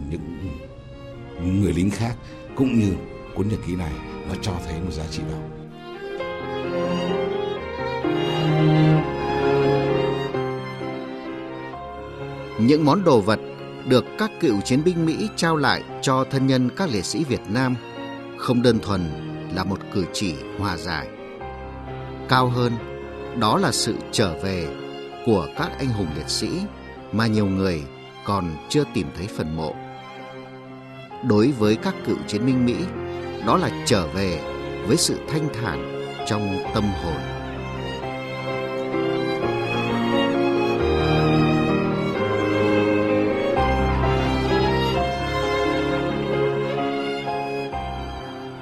những 0.09 1.61
người 1.61 1.73
lính 1.73 1.89
khác 1.89 2.15
cũng 2.55 2.79
như 2.79 2.93
cuốn 3.35 3.49
nhật 3.49 3.59
ký 3.67 3.75
này 3.75 3.93
nó 4.27 4.35
cho 4.41 4.53
thấy 4.65 4.81
một 4.81 4.91
giá 4.91 5.03
trị 5.11 5.21
đó. 5.31 5.37
Những 12.59 12.85
món 12.85 13.03
đồ 13.03 13.21
vật 13.21 13.39
được 13.85 14.05
các 14.17 14.31
cựu 14.39 14.61
chiến 14.61 14.83
binh 14.83 15.05
Mỹ 15.05 15.29
trao 15.35 15.55
lại 15.55 15.83
cho 16.01 16.25
thân 16.31 16.47
nhân 16.47 16.69
các 16.77 16.89
liệt 16.89 17.05
sĩ 17.05 17.23
Việt 17.23 17.41
Nam 17.47 17.75
không 18.37 18.61
đơn 18.61 18.79
thuần 18.79 19.01
là 19.55 19.63
một 19.63 19.79
cử 19.93 20.05
chỉ 20.13 20.33
hòa 20.59 20.77
giải. 20.77 21.07
Cao 22.29 22.47
hơn, 22.47 22.73
đó 23.39 23.57
là 23.57 23.71
sự 23.71 23.95
trở 24.11 24.37
về 24.43 24.67
của 25.25 25.47
các 25.57 25.71
anh 25.77 25.87
hùng 25.87 26.07
liệt 26.15 26.29
sĩ 26.29 26.49
mà 27.11 27.27
nhiều 27.27 27.45
người 27.45 27.83
còn 28.25 28.51
chưa 28.69 28.83
tìm 28.93 29.07
thấy 29.17 29.27
phần 29.27 29.55
mộ. 29.55 29.75
Đối 31.27 31.51
với 31.51 31.75
các 31.75 31.95
cựu 32.07 32.17
chiến 32.27 32.45
binh 32.45 32.65
Mỹ, 32.65 32.75
đó 33.45 33.57
là 33.57 33.69
trở 33.85 34.07
về 34.07 34.39
với 34.87 34.97
sự 34.97 35.19
thanh 35.29 35.47
thản 35.53 36.05
trong 36.27 36.57
tâm 36.73 36.83
hồn. 36.83 37.40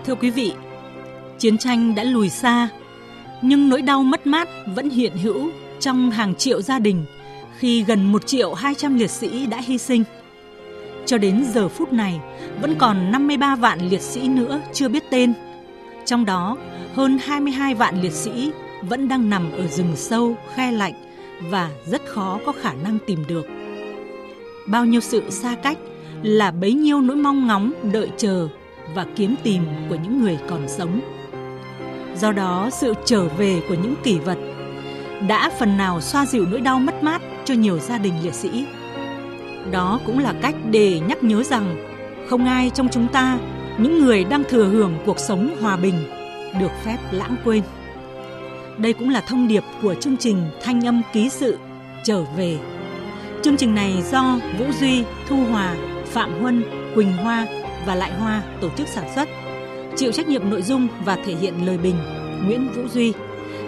Thưa 0.10 0.16
quý 0.16 0.30
vị, 0.30 0.54
chiến 1.38 1.58
tranh 1.58 1.96
đã 1.96 2.04
lùi 2.04 2.30
xa, 2.30 2.70
nhưng 3.42 3.70
nỗi 3.70 3.82
đau 3.82 4.04
mất 4.04 4.28
mát 4.28 4.50
vẫn 4.76 4.90
hiện 4.90 5.18
hữu 5.18 5.50
trong 5.80 6.12
hàng 6.12 6.36
triệu 6.36 6.62
gia 6.62 6.80
đình 6.80 7.06
khi 7.58 7.84
gần 7.84 8.12
1 8.12 8.28
triệu 8.28 8.54
200 8.54 8.98
liệt 8.98 9.10
sĩ 9.10 9.46
đã 9.46 9.58
hy 9.58 9.78
sinh. 9.78 10.04
Cho 11.06 11.18
đến 11.18 11.46
giờ 11.54 11.68
phút 11.68 11.94
này, 11.94 12.20
vẫn 12.62 12.76
còn 12.78 13.12
53 13.12 13.56
vạn 13.56 13.90
liệt 13.90 14.02
sĩ 14.02 14.28
nữa 14.28 14.62
chưa 14.74 14.88
biết 14.88 15.04
tên. 15.10 15.34
Trong 16.06 16.26
đó, 16.26 16.58
hơn 16.94 17.18
22 17.24 17.76
vạn 17.76 18.02
liệt 18.02 18.14
sĩ 18.14 18.52
vẫn 18.82 19.08
đang 19.08 19.30
nằm 19.30 19.52
ở 19.52 19.68
rừng 19.68 19.96
sâu, 19.96 20.36
khe 20.56 20.72
lạnh 20.72 20.94
và 21.50 21.72
rất 21.86 22.02
khó 22.06 22.40
có 22.46 22.52
khả 22.52 22.74
năng 22.74 22.98
tìm 23.08 23.24
được. 23.28 23.46
Bao 24.68 24.86
nhiêu 24.86 25.02
sự 25.02 25.30
xa 25.30 25.56
cách 25.64 25.78
là 26.24 26.52
bấy 26.52 26.74
nhiêu 26.74 27.02
nỗi 27.02 27.16
mong 27.16 27.48
ngóng 27.48 27.72
đợi 27.94 28.10
chờ 28.18 28.48
và 28.96 29.06
kiếm 29.16 29.36
tìm 29.44 29.64
của 29.90 29.96
những 30.04 30.22
người 30.22 30.38
còn 30.50 30.68
sống. 30.68 31.02
Do 32.16 32.32
đó, 32.32 32.70
sự 32.72 32.94
trở 33.06 33.28
về 33.28 33.62
của 33.70 33.76
những 33.84 33.96
kỷ 34.04 34.20
vật 34.20 34.38
đã 35.28 35.50
phần 35.60 35.78
nào 35.78 36.02
xoa 36.02 36.26
dịu 36.26 36.46
nỗi 36.52 36.62
đau 36.62 36.80
mất 36.80 37.04
mát 37.04 37.22
cho 37.46 37.54
nhiều 37.54 37.80
gia 37.80 37.98
đình 37.98 38.14
liệt 38.24 38.34
sĩ. 38.34 38.66
Đó 39.72 40.00
cũng 40.06 40.20
là 40.20 40.34
cách 40.42 40.56
để 40.72 41.00
nhắc 41.08 41.24
nhớ 41.24 41.44
rằng 41.44 41.86
không 42.30 42.46
ai 42.46 42.70
trong 42.70 42.88
chúng 42.92 43.08
ta, 43.08 43.38
những 43.78 44.00
người 44.00 44.24
đang 44.24 44.44
thừa 44.50 44.66
hưởng 44.66 44.94
cuộc 45.06 45.20
sống 45.20 45.56
hòa 45.62 45.78
bình, 45.78 45.96
được 46.60 46.72
phép 46.86 46.98
lãng 47.12 47.36
quên. 47.46 47.64
Đây 48.78 48.94
cũng 48.94 49.10
là 49.10 49.22
thông 49.22 49.48
điệp 49.48 49.64
của 49.82 49.96
chương 49.96 50.18
trình 50.18 50.38
Thanh 50.64 50.88
âm 50.88 51.02
ký 51.14 51.30
sự 51.30 51.58
trở 52.04 52.24
về. 52.38 52.58
Chương 53.42 53.58
trình 53.58 53.76
này 53.76 54.04
do 54.12 54.40
Vũ 54.60 54.66
Duy, 54.80 55.04
Thu 55.28 55.36
Hòa, 55.36 55.76
Phạm 56.06 56.42
Huân, 56.42 56.64
Quỳnh 56.96 57.18
Hoa 57.18 57.46
và 57.90 57.96
Lại 57.96 58.12
Hoa 58.12 58.44
tổ 58.62 58.70
chức 58.78 58.88
sản 58.88 59.06
xuất. 59.16 59.30
Chịu 59.96 60.12
trách 60.12 60.28
nhiệm 60.28 60.50
nội 60.50 60.62
dung 60.62 60.88
và 61.06 61.18
thể 61.26 61.36
hiện 61.36 61.66
lời 61.66 61.78
bình, 61.78 61.96
Nguyễn 62.46 62.72
Vũ 62.76 62.88
Duy. 62.88 63.14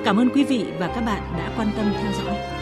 Cảm 0.06 0.18
ơn 0.18 0.30
quý 0.30 0.44
vị 0.44 0.66
và 0.80 0.88
các 0.88 1.02
bạn 1.02 1.22
đã 1.38 1.54
quan 1.58 1.68
tâm 1.78 1.94
theo 2.02 2.12
dõi. 2.12 2.61